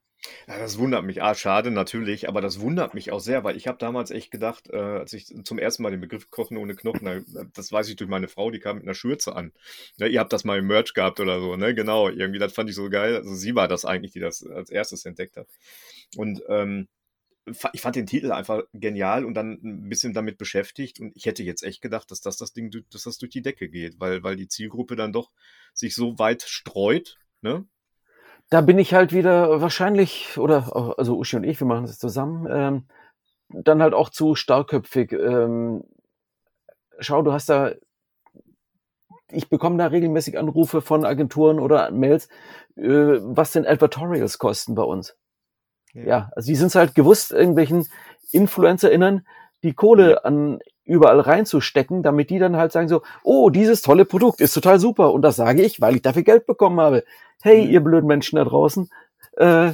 [0.48, 1.22] Ja, das wundert mich.
[1.22, 4.68] Ah, schade natürlich, aber das wundert mich auch sehr, weil ich habe damals echt gedacht,
[4.70, 8.10] äh, als ich zum ersten Mal den Begriff Kochen ohne Knochen, das weiß ich durch
[8.10, 9.52] meine Frau, die kam mit einer Schürze an.
[9.98, 11.74] Ne, ihr habt das mal im Merch gehabt oder so, ne?
[11.74, 13.16] Genau, irgendwie, das fand ich so geil.
[13.16, 15.46] Also sie war das eigentlich, die das als erstes entdeckt hat.
[16.16, 16.88] Und ähm,
[17.72, 21.42] ich fand den Titel einfach genial und dann ein bisschen damit beschäftigt und ich hätte
[21.42, 24.36] jetzt echt gedacht, dass das das Ding, dass das durch die Decke geht, weil, weil
[24.36, 25.30] die Zielgruppe dann doch
[25.74, 27.66] sich so weit streut, ne?
[28.50, 32.46] Da bin ich halt wieder wahrscheinlich, oder also Uschi und ich, wir machen das zusammen,
[32.50, 32.84] ähm,
[33.48, 35.12] dann halt auch zu starkköpfig.
[35.12, 35.84] Ähm,
[36.98, 37.72] schau, du hast da,
[39.30, 42.28] ich bekomme da regelmäßig Anrufe von Agenturen oder Mails,
[42.76, 45.16] äh, was denn Advertorials kosten bei uns.
[45.92, 47.86] Ja, ja also die sind halt gewusst, irgendwelchen
[48.32, 49.26] InfluencerInnen
[49.62, 54.40] die Kohle an überall reinzustecken, damit die dann halt sagen so, oh, dieses tolle Produkt
[54.40, 55.12] ist total super.
[55.12, 57.04] Und das sage ich, weil ich dafür Geld bekommen habe.
[57.42, 58.90] Hey, ihr blöden Menschen da draußen,
[59.36, 59.72] äh,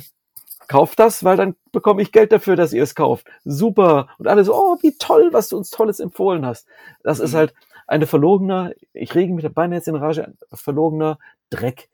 [0.69, 3.27] kauft das, weil dann bekomme ich Geld dafür, dass ihr es kauft.
[3.45, 4.09] Super.
[4.19, 6.67] Und alle so, oh, wie toll, was du uns Tolles empfohlen hast.
[7.03, 7.39] Das ist mhm.
[7.39, 7.55] halt
[7.87, 11.19] eine verlogener, ich rege mich dabei jetzt in Rage, ein verlogener
[11.51, 11.89] Dreck.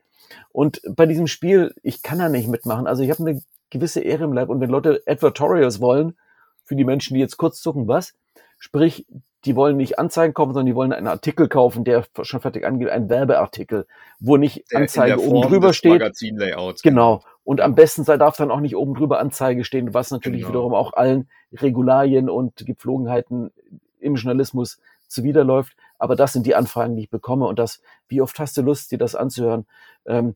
[0.51, 2.87] Und bei diesem Spiel, ich kann da nicht mitmachen.
[2.87, 6.17] Also ich habe eine gewisse Ehre im Leib und wenn Leute Advertorials wollen,
[6.63, 8.13] für die Menschen, die jetzt kurz zucken, was?
[8.61, 9.07] Sprich,
[9.45, 12.89] die wollen nicht Anzeigen kaufen, sondern die wollen einen Artikel kaufen, der schon fertig angeht,
[12.89, 13.87] ein Werbeartikel,
[14.19, 15.93] wo nicht Anzeige oben drüber steht.
[15.93, 16.83] Magazinlayouts.
[16.83, 17.23] Genau.
[17.43, 20.49] Und am besten sei darf dann auch nicht oben drüber Anzeige stehen, was natürlich genau.
[20.49, 23.51] wiederum auch allen Regularien und Gepflogenheiten
[23.99, 25.75] im Journalismus zuwiderläuft.
[25.97, 27.47] Aber das sind die Anfragen, die ich bekomme.
[27.47, 29.65] Und das, wie oft hast du Lust, dir das anzuhören?
[30.05, 30.35] Ähm,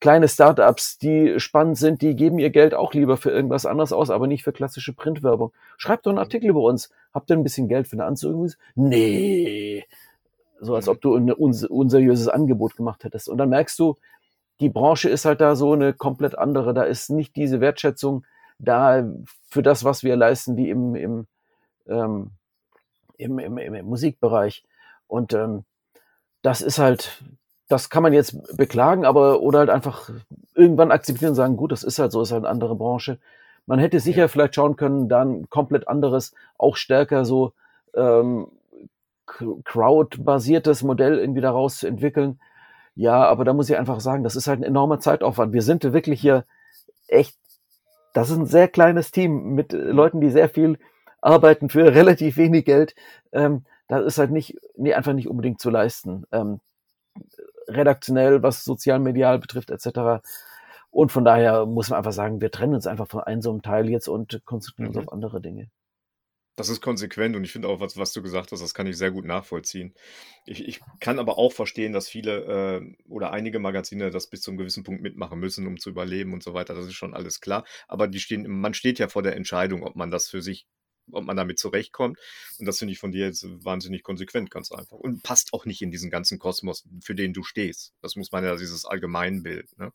[0.00, 4.10] kleine Startups, die spannend sind, die geben ihr Geld auch lieber für irgendwas anderes aus,
[4.10, 5.52] aber nicht für klassische Printwerbung.
[5.78, 6.90] Schreibt doch einen Artikel über uns.
[7.14, 8.52] Habt ihr ein bisschen Geld für eine Anzug?
[8.74, 9.84] Nee.
[10.60, 13.28] So als ob du ein unseriöses Angebot gemacht hättest.
[13.28, 13.96] Und dann merkst du,
[14.60, 16.74] die Branche ist halt da so eine komplett andere.
[16.74, 18.24] Da ist nicht diese Wertschätzung
[18.58, 19.06] da
[19.48, 21.26] für das, was wir leisten, wie im, im,
[21.86, 22.30] ähm,
[23.18, 24.64] im, im, im Musikbereich.
[25.06, 25.64] Und ähm,
[26.42, 27.22] das ist halt,
[27.68, 30.10] das kann man jetzt beklagen, aber oder halt einfach
[30.54, 33.18] irgendwann akzeptieren und sagen, gut, das ist halt so, ist halt eine andere Branche.
[33.66, 34.28] Man hätte sicher ja.
[34.28, 37.52] vielleicht schauen können, dann komplett anderes, auch stärker so
[37.94, 38.48] ähm,
[39.26, 42.38] Crowd-basiertes Modell irgendwie daraus zu entwickeln.
[42.94, 45.52] Ja, aber da muss ich einfach sagen, das ist halt ein enormer Zeitaufwand.
[45.52, 46.44] Wir sind wirklich hier
[47.08, 47.36] echt,
[48.14, 50.78] das ist ein sehr kleines Team mit Leuten, die sehr viel
[51.20, 52.94] arbeiten für relativ wenig Geld.
[53.32, 56.24] Ähm, das ist halt nicht, nee, einfach nicht unbedingt zu leisten.
[56.32, 56.60] Ähm,
[57.68, 60.22] redaktionell, was sozialmedial betrifft, etc.
[60.90, 63.62] Und von daher muss man einfach sagen, wir trennen uns einfach von einem so einem
[63.62, 64.98] Teil jetzt und konzentrieren mhm.
[64.98, 65.70] uns auf andere Dinge.
[66.56, 68.96] Das ist konsequent und ich finde auch, was, was du gesagt hast, das kann ich
[68.96, 69.92] sehr gut nachvollziehen.
[70.46, 74.50] Ich, ich kann aber auch verstehen, dass viele äh, oder einige Magazine das bis zu
[74.50, 76.74] einem gewissen Punkt mitmachen müssen, um zu überleben und so weiter.
[76.74, 77.66] Das ist schon alles klar.
[77.88, 80.66] Aber die stehen, man steht ja vor der Entscheidung, ob man das für sich
[81.12, 82.18] ob man damit zurechtkommt.
[82.58, 84.96] Und das finde ich von dir jetzt wahnsinnig konsequent, ganz einfach.
[84.96, 87.94] Und passt auch nicht in diesen ganzen Kosmos, für den du stehst.
[88.02, 89.78] Das muss man ja, dieses Allgemeinbild.
[89.78, 89.92] Ne?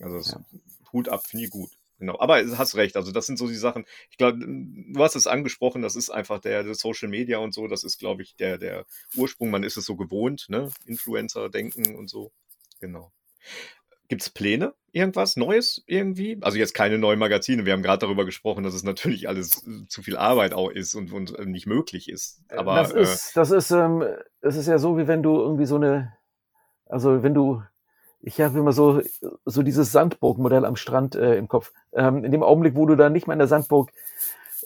[0.00, 0.44] Also das ja.
[0.92, 1.70] Hut ab, finde ich gut.
[1.98, 2.96] Genau, aber du hast recht.
[2.96, 3.84] Also das sind so die Sachen.
[4.10, 5.82] Ich glaube, du hast es angesprochen.
[5.82, 7.66] Das ist einfach der, der, Social Media und so.
[7.66, 8.86] Das ist, glaube ich, der der
[9.16, 9.50] Ursprung.
[9.50, 10.70] Man ist es so gewohnt, ne?
[10.86, 12.32] Influencer denken und so.
[12.80, 13.12] Genau.
[14.08, 14.72] Gibt es Pläne?
[14.90, 16.38] Irgendwas Neues irgendwie?
[16.40, 17.66] Also jetzt keine neuen Magazine.
[17.66, 20.94] Wir haben gerade darüber gesprochen, dass es natürlich alles äh, zu viel Arbeit auch ist
[20.94, 22.40] und, und äh, nicht möglich ist.
[22.48, 24.04] Äh, Aber das ist, äh, das ist, ähm,
[24.40, 26.14] das ist ja so, wie wenn du irgendwie so eine,
[26.86, 27.62] also wenn du,
[28.22, 29.02] ich habe immer so,
[29.44, 31.72] so dieses Sandburg-Modell am Strand äh, im Kopf.
[31.92, 33.90] Ähm, in dem Augenblick, wo du da nicht mehr in der Sandburg,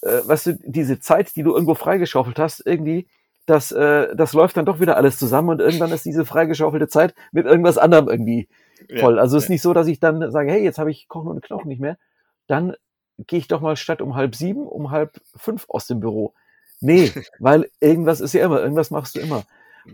[0.03, 3.09] äh, weißt du, diese Zeit, die du irgendwo freigeschaufelt hast, irgendwie,
[3.47, 7.15] das, äh, das läuft dann doch wieder alles zusammen und irgendwann ist diese freigeschaufelte Zeit
[7.33, 8.49] mit irgendwas anderem irgendwie
[8.99, 9.19] voll.
[9.19, 11.43] Also es ist nicht so, dass ich dann sage, hey, jetzt habe ich Kochen und
[11.43, 11.99] Knochen nicht mehr.
[12.47, 12.75] Dann
[13.19, 16.35] gehe ich doch mal statt um halb sieben, um halb fünf aus dem Büro.
[16.81, 19.45] Nee, weil irgendwas ist ja immer, irgendwas machst du immer.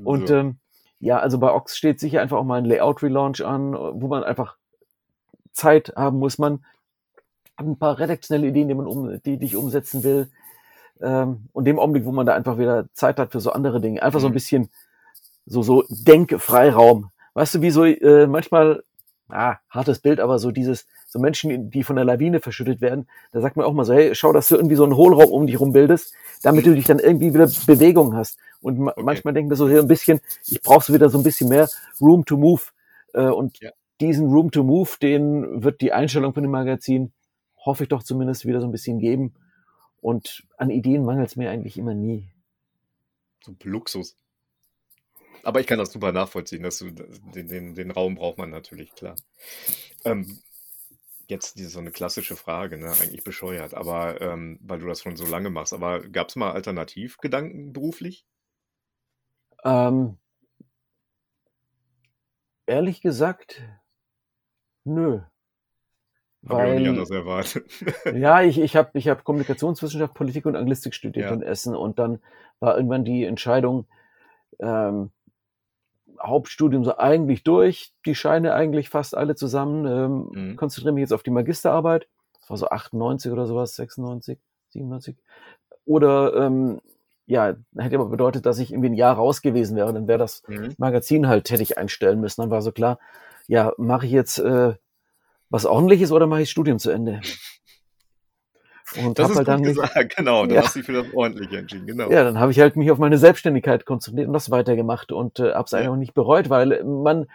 [0.04, 0.36] Und so.
[0.36, 0.56] ähm,
[1.00, 4.56] ja, also bei Ox steht sicher einfach auch mal ein Layout-Relaunch an, wo man einfach
[5.52, 6.38] Zeit haben muss.
[6.38, 6.64] Man
[7.56, 10.28] hat ein paar redaktionelle Ideen, die man um, die, die ich umsetzen will.
[11.00, 14.02] Ähm, und dem Augenblick, wo man da einfach wieder Zeit hat für so andere Dinge,
[14.02, 14.34] einfach so ein mhm.
[14.34, 14.70] bisschen
[15.46, 18.82] so, so Denkfreiraum weißt du, wie so äh, manchmal,
[19.28, 23.40] ah, hartes Bild, aber so dieses, so Menschen, die von der Lawine verschüttet werden, da
[23.40, 25.60] sagt man auch mal so, hey, schau, dass du irgendwie so einen Hohlraum um dich
[25.60, 26.12] rum bildest,
[26.42, 28.40] damit du dich dann irgendwie wieder Bewegung hast.
[28.60, 29.02] Und ma okay.
[29.04, 30.18] manchmal denken wir so hier ein bisschen,
[30.48, 31.68] ich brauche so wieder so ein bisschen mehr
[32.00, 32.62] Room to Move.
[33.14, 33.70] Äh, und ja.
[34.00, 37.12] diesen Room to Move, den wird die Einstellung von dem Magazin,
[37.64, 39.32] hoffe ich doch zumindest, wieder so ein bisschen geben.
[40.00, 42.32] Und an Ideen mangelt es mir eigentlich immer nie.
[43.44, 44.16] So Luxus.
[45.48, 46.62] Aber ich kann das super nachvollziehen.
[46.62, 49.16] Dass du, den, den, den Raum braucht man natürlich, klar.
[50.04, 50.40] Ähm,
[51.26, 52.92] jetzt diese so eine klassische Frage, ne?
[53.00, 55.72] eigentlich bescheuert, aber ähm, weil du das schon so lange machst.
[55.72, 58.26] Aber gab es mal Alternativgedanken beruflich?
[59.64, 60.18] Ähm,
[62.66, 63.62] ehrlich gesagt,
[64.84, 65.20] nö.
[66.46, 67.72] Habe ich auch nicht anders erwartet.
[68.14, 71.32] ja, ich, ich habe ich hab Kommunikationswissenschaft, Politik und Anglistik studiert ja.
[71.34, 72.20] in Essen und dann
[72.60, 73.86] war irgendwann die Entscheidung,
[74.58, 75.10] ähm,
[76.20, 79.86] Hauptstudium so eigentlich durch, die Scheine eigentlich fast alle zusammen.
[79.86, 80.56] Ähm, mhm.
[80.56, 82.08] Konzentriere mich jetzt auf die Magisterarbeit.
[82.40, 84.38] Das war so 98 oder sowas, 96,
[84.70, 85.16] 97.
[85.84, 86.80] Oder ähm,
[87.26, 89.92] ja, hätte aber bedeutet, dass ich irgendwie ein Jahr raus gewesen wäre.
[89.92, 90.74] Dann wäre das mhm.
[90.78, 92.40] Magazin halt, hätte ich einstellen müssen.
[92.40, 92.98] Dann war so klar,
[93.46, 94.74] ja, mache ich jetzt äh,
[95.50, 97.20] was ordentliches oder mache ich Studium zu Ende?
[98.96, 100.46] Und das ist halt dann gesagt, genau.
[100.46, 100.62] Dann ja.
[100.62, 102.10] hast du dich für das Ordentliche entschieden, genau.
[102.10, 105.52] Ja, dann habe ich halt mich auf meine Selbstständigkeit konzentriert und das weitergemacht und äh,
[105.52, 105.78] habe es ja.
[105.78, 107.26] eigentlich auch nicht bereut, weil man,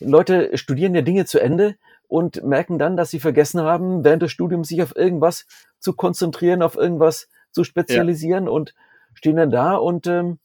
[0.00, 1.76] Leute studieren ja Dinge zu Ende
[2.08, 5.46] und merken dann, dass sie vergessen haben, während des Studiums sich auf irgendwas
[5.78, 8.50] zu konzentrieren, auf irgendwas zu spezialisieren ja.
[8.50, 8.74] und
[9.14, 10.38] stehen dann da und ähm,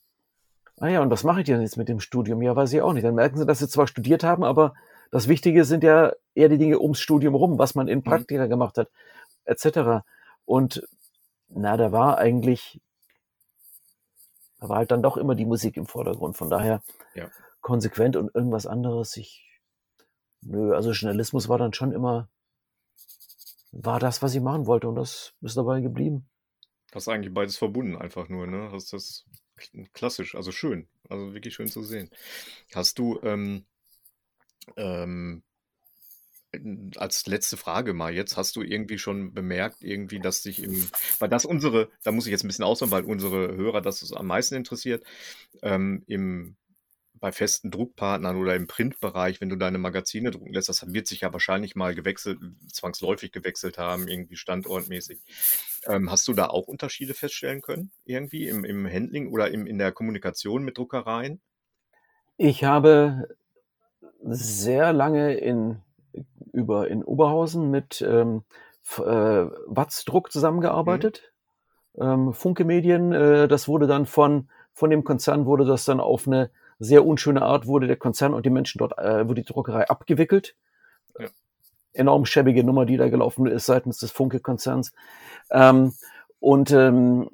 [0.80, 2.41] ah ja, und was mache ich denn jetzt mit dem Studium?
[2.41, 3.06] Ja, weiß ich auch nicht.
[3.06, 4.74] Dann merken sie, dass sie zwar studiert haben, aber
[5.12, 8.04] das Wichtige sind ja eher die Dinge ums Studium rum, was man in mhm.
[8.04, 8.49] Praktika mhm.
[8.49, 8.89] gemacht hat,
[9.45, 10.04] etc.
[10.45, 10.87] Und
[11.47, 12.81] na, da war eigentlich,
[14.59, 16.37] da war halt dann doch immer die Musik im Vordergrund.
[16.37, 16.81] Von daher
[17.15, 17.29] ja.
[17.61, 19.17] konsequent und irgendwas anderes.
[19.17, 19.45] Ich,
[20.41, 22.29] nö, also Journalismus war dann schon immer
[23.73, 26.29] war das, was ich machen wollte und das ist dabei geblieben.
[26.91, 28.69] Das ist eigentlich beides verbunden einfach nur, ne?
[28.71, 29.25] Das ist das
[29.93, 32.09] klassisch, also schön, also wirklich schön zu sehen.
[32.73, 33.65] Hast du ähm,
[34.77, 35.43] ähm,
[36.97, 40.88] als letzte Frage mal jetzt, hast du irgendwie schon bemerkt, irgendwie, dass sich im,
[41.20, 44.28] weil das unsere, da muss ich jetzt ein bisschen ausholen, weil unsere Hörer das am
[44.28, 45.04] meisten interessiert,
[45.62, 46.56] ähm, im
[47.24, 51.22] bei festen Druckpartnern oder im Printbereich, wenn du deine Magazine drucken lässt, das wird sich
[51.22, 52.38] ja wahrscheinlich mal gewechselt,
[52.70, 55.22] zwangsläufig gewechselt haben, irgendwie standortmäßig.
[55.86, 59.78] Ähm, hast du da auch Unterschiede feststellen können, irgendwie im, im Handling oder im, in
[59.78, 61.39] der Kommunikation mit Druckereien?
[62.36, 63.30] Ich habe
[64.22, 65.82] sehr lange in,
[66.54, 68.43] über, in Oberhausen mit ähm,
[68.97, 71.34] äh, Watz Druck zusammengearbeitet.
[71.95, 72.04] Mhm.
[72.04, 76.28] Ähm, Funke Medien, äh, das wurde dann von, von dem Konzern wurde das dann auf
[76.28, 76.49] eine
[76.80, 80.56] sehr unschöne Art wurde der Konzern und die Menschen dort, äh, wurde die Druckerei abgewickelt.
[81.20, 81.28] Ja.
[81.93, 84.93] Enorm schäbige Nummer, die da gelaufen ist seitens des Funke-Konzerns.
[85.51, 85.93] Ähm,
[86.39, 87.30] und ähm,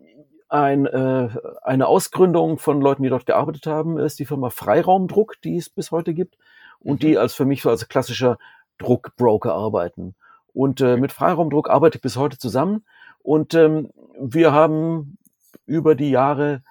[0.50, 1.30] ein, äh,
[1.62, 5.92] eine Ausgründung von Leuten, die dort gearbeitet haben, ist die Firma Freiraumdruck, die es bis
[5.92, 6.38] heute gibt
[6.80, 7.08] und mhm.
[7.08, 8.38] die als für mich so als klassischer
[8.80, 10.16] Druckbroker arbeiten.
[10.54, 12.84] Und äh, mit Freiraumdruck arbeite ich bis heute zusammen.
[13.22, 15.18] Und ähm, wir haben
[15.66, 16.64] über die Jahre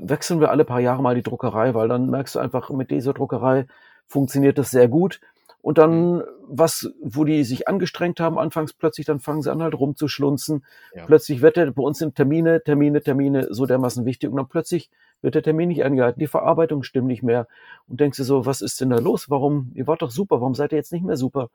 [0.00, 3.12] wechseln wir alle paar Jahre mal die Druckerei, weil dann merkst du einfach, mit dieser
[3.12, 3.66] Druckerei
[4.06, 5.20] funktioniert das sehr gut.
[5.60, 9.74] Und dann, was, wo die sich angestrengt haben, anfangs plötzlich, dann fangen sie an halt
[9.74, 10.64] rumzuschlunzen.
[10.94, 11.04] Ja.
[11.06, 14.30] Plötzlich wird der, bei uns sind Termine, Termine, Termine so dermaßen wichtig.
[14.30, 14.88] Und dann plötzlich
[15.22, 17.48] wird der Termin nicht eingehalten, die Verarbeitung stimmt nicht mehr.
[17.88, 19.30] Und denkst du so, was ist denn da los?
[19.30, 21.50] Warum, ihr wart doch super, warum seid ihr jetzt nicht mehr super?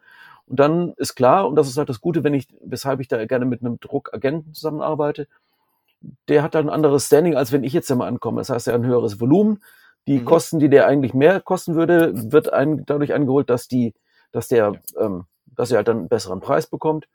[0.48, 3.26] Und dann ist klar, und das ist halt das Gute, wenn ich, weshalb ich da
[3.26, 5.28] gerne mit einem Druckagenten zusammenarbeite,
[6.28, 8.42] der hat dann ein anderes Standing, als wenn ich jetzt einmal ankomme.
[8.42, 9.64] Das heißt, er hat ein höheres Volumen.
[10.08, 10.26] Die mhm.
[10.26, 13.94] Kosten, die der eigentlich mehr kosten würde, wird ein, dadurch eingeholt, dass die,
[14.34, 17.08] dass der, ähm, dass er halt dann einen besseren Preis bekommt.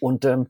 [0.00, 0.48] Und ähm,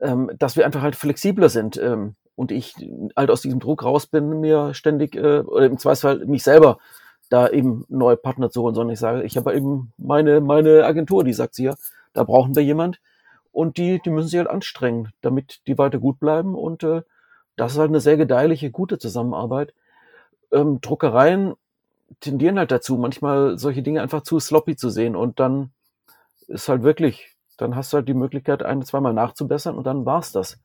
[0.00, 1.76] ähm, dass wir einfach halt flexibler sind.
[1.76, 2.74] Ähm, und ich
[3.16, 6.78] halt aus diesem Druck raus bin, mir ständig, äh, oder im Zweifelsfall mich selber
[7.28, 11.22] da eben neue Partner zu holen, sondern ich sage, ich habe eben meine, meine Agentur,
[11.24, 11.76] die sagt hier,
[12.12, 13.00] da brauchen wir jemand,
[13.52, 16.54] und die, die müssen sich halt anstrengen, damit die weiter gut bleiben.
[16.54, 17.02] Und äh,
[17.56, 19.74] das ist halt eine sehr gedeihliche, gute Zusammenarbeit.
[20.52, 21.54] Ähm, Druckereien
[22.20, 25.16] tendieren halt dazu, manchmal solche Dinge einfach zu sloppy zu sehen.
[25.16, 25.72] Und dann
[26.48, 30.32] ist halt wirklich, dann hast du halt die Möglichkeit, ein, zweimal nachzubessern und dann war's
[30.32, 30.58] das.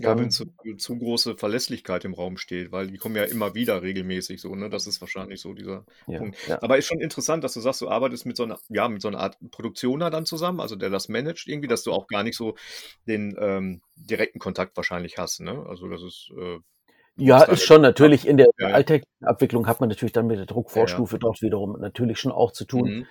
[0.00, 0.46] Ja, wenn zu,
[0.76, 4.70] zu große Verlässlichkeit im Raum steht, weil die kommen ja immer wieder regelmäßig so, ne?
[4.70, 6.36] Das ist wahrscheinlich so dieser ja, Punkt.
[6.46, 6.62] Ja.
[6.62, 9.08] Aber ist schon interessant, dass du sagst, du arbeitest mit so einer, ja, mit so
[9.08, 12.36] einer Art Produktioner dann zusammen, also der das managt irgendwie, dass du auch gar nicht
[12.36, 12.54] so
[13.08, 15.66] den ähm, direkten Kontakt wahrscheinlich hast, ne?
[15.68, 16.58] Also das ist äh,
[17.16, 20.46] ja, ist schon natürlich in der ja, alltäglichen Abwicklung hat man natürlich dann mit der
[20.46, 22.88] Druckvorstufe dort wiederum natürlich schon auch zu tun.
[22.88, 23.06] Mhm.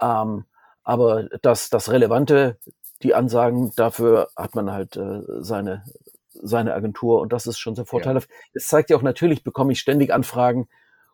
[0.00, 0.44] Ähm,
[0.82, 2.58] aber das, das Relevante
[3.02, 5.84] die Ansagen, dafür hat man halt äh, seine,
[6.32, 8.28] seine Agentur und das ist schon sehr vorteilhaft.
[8.30, 8.36] Ja.
[8.54, 10.68] Es zeigt ja auch natürlich, bekomme ich ständig Anfragen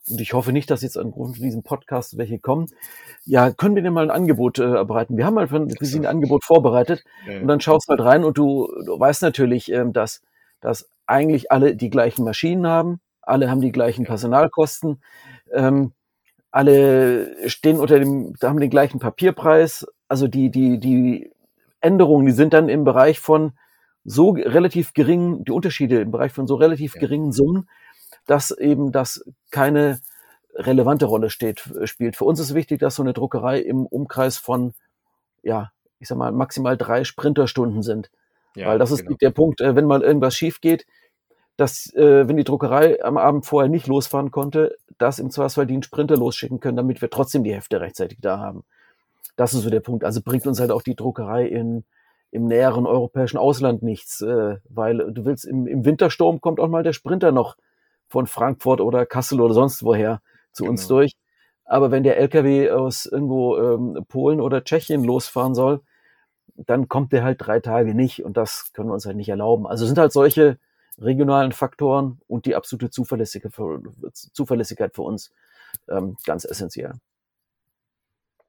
[0.09, 2.69] und ich hoffe nicht, dass jetzt angrund von diesem Podcast welche kommen.
[3.25, 5.17] Ja, können wir denn mal ein Angebot äh, bereiten?
[5.17, 7.41] Wir haben mal von Sie ein Angebot vorbereitet ja.
[7.41, 10.23] und dann schaust du halt rein und du, du weißt natürlich, ähm, dass,
[10.61, 15.03] dass eigentlich alle die gleichen Maschinen haben, alle haben die gleichen Personalkosten,
[15.53, 15.93] ähm,
[16.51, 21.31] alle stehen unter dem, haben den gleichen Papierpreis, also die, die, die
[21.85, 23.53] Änderungen, die sind dann im Bereich von
[24.05, 27.69] so relativ geringen, die Unterschiede im Bereich von so relativ geringen Summen,
[28.27, 30.01] dass eben das keine
[30.55, 32.17] relevante Rolle steht, spielt.
[32.17, 34.75] Für uns ist wichtig, dass so eine Druckerei im Umkreis von,
[35.43, 38.11] ja, ich sag mal, maximal drei Sprinterstunden sind.
[38.55, 39.17] Ja, Weil das ist genau.
[39.17, 40.87] der Punkt, äh, wenn mal irgendwas schief geht,
[41.57, 45.75] dass, äh, wenn die Druckerei am Abend vorher nicht losfahren konnte, dass im Zweifelsfall die
[45.75, 48.65] einen Sprinter losschicken können, damit wir trotzdem die Hefte rechtzeitig da haben.
[49.37, 50.05] Das ist so der Punkt.
[50.05, 51.85] Also bringt uns halt auch die Druckerei in,
[52.31, 56.83] im näheren europäischen Ausland nichts, äh, weil du willst, im, im Wintersturm kommt auch mal
[56.83, 57.57] der Sprinter noch
[58.09, 60.21] von Frankfurt oder Kassel oder sonst woher
[60.53, 60.73] zu genau.
[60.73, 61.17] uns durch.
[61.65, 65.81] Aber wenn der LKW aus irgendwo ähm, Polen oder Tschechien losfahren soll,
[66.57, 69.67] dann kommt der halt drei Tage nicht und das können wir uns halt nicht erlauben.
[69.67, 70.59] Also sind halt solche
[70.99, 73.83] regionalen Faktoren und die absolute Zuverlässigkeit für,
[74.13, 75.33] Zuverlässigkeit für uns
[75.89, 76.93] ähm, ganz essentiell.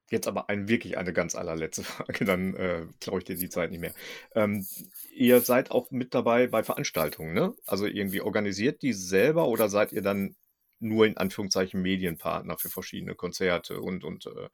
[0.10, 3.72] Jetzt aber ein, wirklich eine ganz allerletzte Frage, dann äh, klaue ich dir die Zeit
[3.72, 3.94] nicht mehr.
[4.34, 4.66] Ähm,
[5.12, 7.54] ihr seid auch mit dabei bei Veranstaltungen, ne?
[7.66, 10.36] Also irgendwie organisiert die selber oder seid ihr dann
[10.80, 14.50] nur in Anführungszeichen Medienpartner für verschiedene Konzerte und, und äh,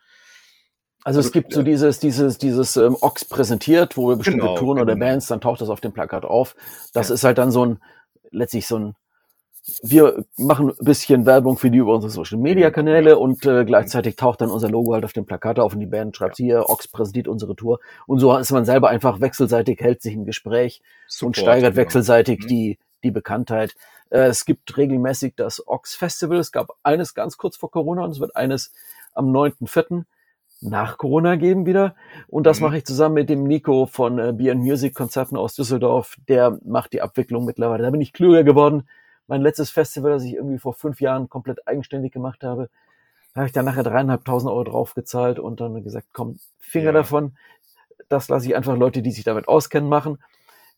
[1.04, 4.80] also, es gibt so dieses, dieses, dieses ähm, Ox präsentiert, wo wir bestimmte genau, Touren
[4.80, 5.08] oder genau.
[5.08, 6.56] Bands, dann taucht das auf dem Plakat auf.
[6.94, 7.16] Das ja.
[7.16, 7.80] ist halt dann so ein,
[8.30, 8.96] letztlich so ein
[9.84, 14.16] wir machen ein bisschen Werbung für die über unsere Social Media Kanäle und äh, gleichzeitig
[14.16, 16.88] taucht dann unser Logo halt auf dem Plakat auf und die Band schreibt hier, Ox
[16.88, 17.80] präsentiert unsere Tour.
[18.08, 21.82] Und so ist man selber einfach wechselseitig, hält sich im Gespräch Support, und steigert genau.
[21.84, 22.48] wechselseitig mhm.
[22.48, 23.76] die, die Bekanntheit.
[24.10, 26.38] Äh, es gibt regelmäßig das Ox Festival.
[26.38, 28.72] Es gab eines ganz kurz vor Corona und es wird eines
[29.14, 30.06] am 9.4.
[30.62, 31.96] nach Corona geben wieder.
[32.28, 32.66] Und das mhm.
[32.66, 36.16] mache ich zusammen mit dem Nico von äh, Beer Music Konzerten aus Düsseldorf.
[36.28, 37.84] Der macht die Abwicklung mittlerweile.
[37.84, 38.88] Da bin ich klüger geworden
[39.32, 42.70] mein letztes Festival, das ich irgendwie vor fünf Jahren komplett eigenständig gemacht habe,
[43.34, 46.92] da habe ich dann nachher dreieinhalbtausend Euro draufgezahlt und dann gesagt, komm, Finger ja.
[46.92, 47.38] davon.
[48.10, 50.22] Das lasse ich einfach Leute, die sich damit auskennen, machen.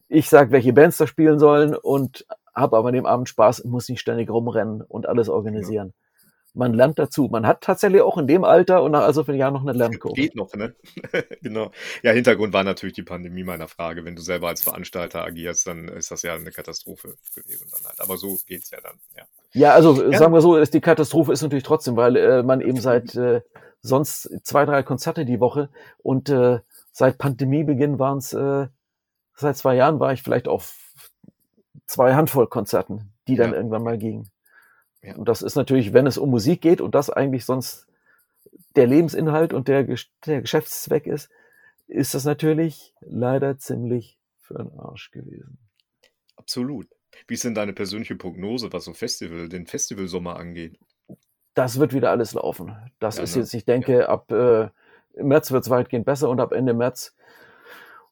[0.08, 3.72] Ich sage, welche Bands da spielen sollen und habe aber an dem Abend Spaß und
[3.72, 5.88] muss nicht ständig rumrennen und alles organisieren.
[5.88, 6.03] Ja
[6.54, 7.28] man lernt dazu.
[7.32, 10.16] Man hat tatsächlich auch in dem Alter und nach so vielen Jahren noch eine Lernkurve.
[10.16, 10.76] Geht noch, ne?
[11.42, 11.72] genau.
[12.04, 14.06] Ja, Hintergrund war natürlich die Pandemie meiner Frage.
[14.06, 18.00] Wenn du selber als Veranstalter agierst, dann ist das ja eine Katastrophe gewesen dann halt.
[18.00, 19.24] Aber so geht's ja dann, ja.
[19.54, 20.18] Ja, also ja.
[20.18, 23.42] sagen wir so, ist die Katastrophe ist natürlich trotzdem, weil äh, man eben seit äh,
[23.82, 25.70] sonst zwei, drei Konzerte die Woche
[26.02, 26.60] und äh,
[26.92, 28.68] seit Pandemiebeginn waren es, äh,
[29.36, 30.76] seit zwei Jahren war ich vielleicht auf
[31.86, 33.58] zwei Handvoll Konzerten, die dann ja.
[33.58, 34.30] irgendwann mal gingen.
[35.04, 35.16] Ja.
[35.16, 37.88] Und das ist natürlich, wenn es um Musik geht und das eigentlich sonst
[38.76, 39.84] der Lebensinhalt und der,
[40.26, 41.30] der Geschäftszweck ist,
[41.88, 45.58] ist das natürlich leider ziemlich für den Arsch gewesen.
[46.36, 46.88] Absolut.
[47.28, 50.80] Wie ist denn deine persönliche Prognose, was so Festival, den Festivalsommer angeht?
[51.54, 52.76] Das wird wieder alles laufen.
[53.00, 53.42] Das ja, ist ne?
[53.42, 54.10] jetzt, ich denke, ja.
[54.10, 54.70] ab äh,
[55.16, 57.14] März wird es weitgehend besser und ab Ende März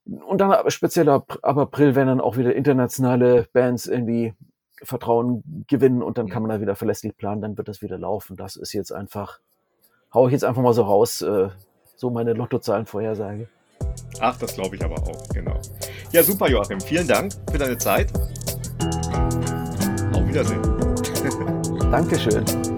[0.05, 4.33] und dann speziell ab, ab April, wenn dann auch wieder internationale Bands irgendwie
[4.83, 8.35] Vertrauen gewinnen und dann kann man da wieder verlässlich planen, dann wird das wieder laufen.
[8.35, 9.39] Das ist jetzt einfach,
[10.13, 11.49] hau ich jetzt einfach mal so raus, äh,
[11.95, 13.47] so meine Lottozahlenvorhersage.
[14.19, 15.59] Ach, das glaube ich aber auch, genau.
[16.11, 16.79] Ja, super, Joachim.
[16.79, 18.11] Vielen Dank für deine Zeit.
[20.13, 20.61] Auf Wiedersehen.
[21.91, 22.70] Dankeschön.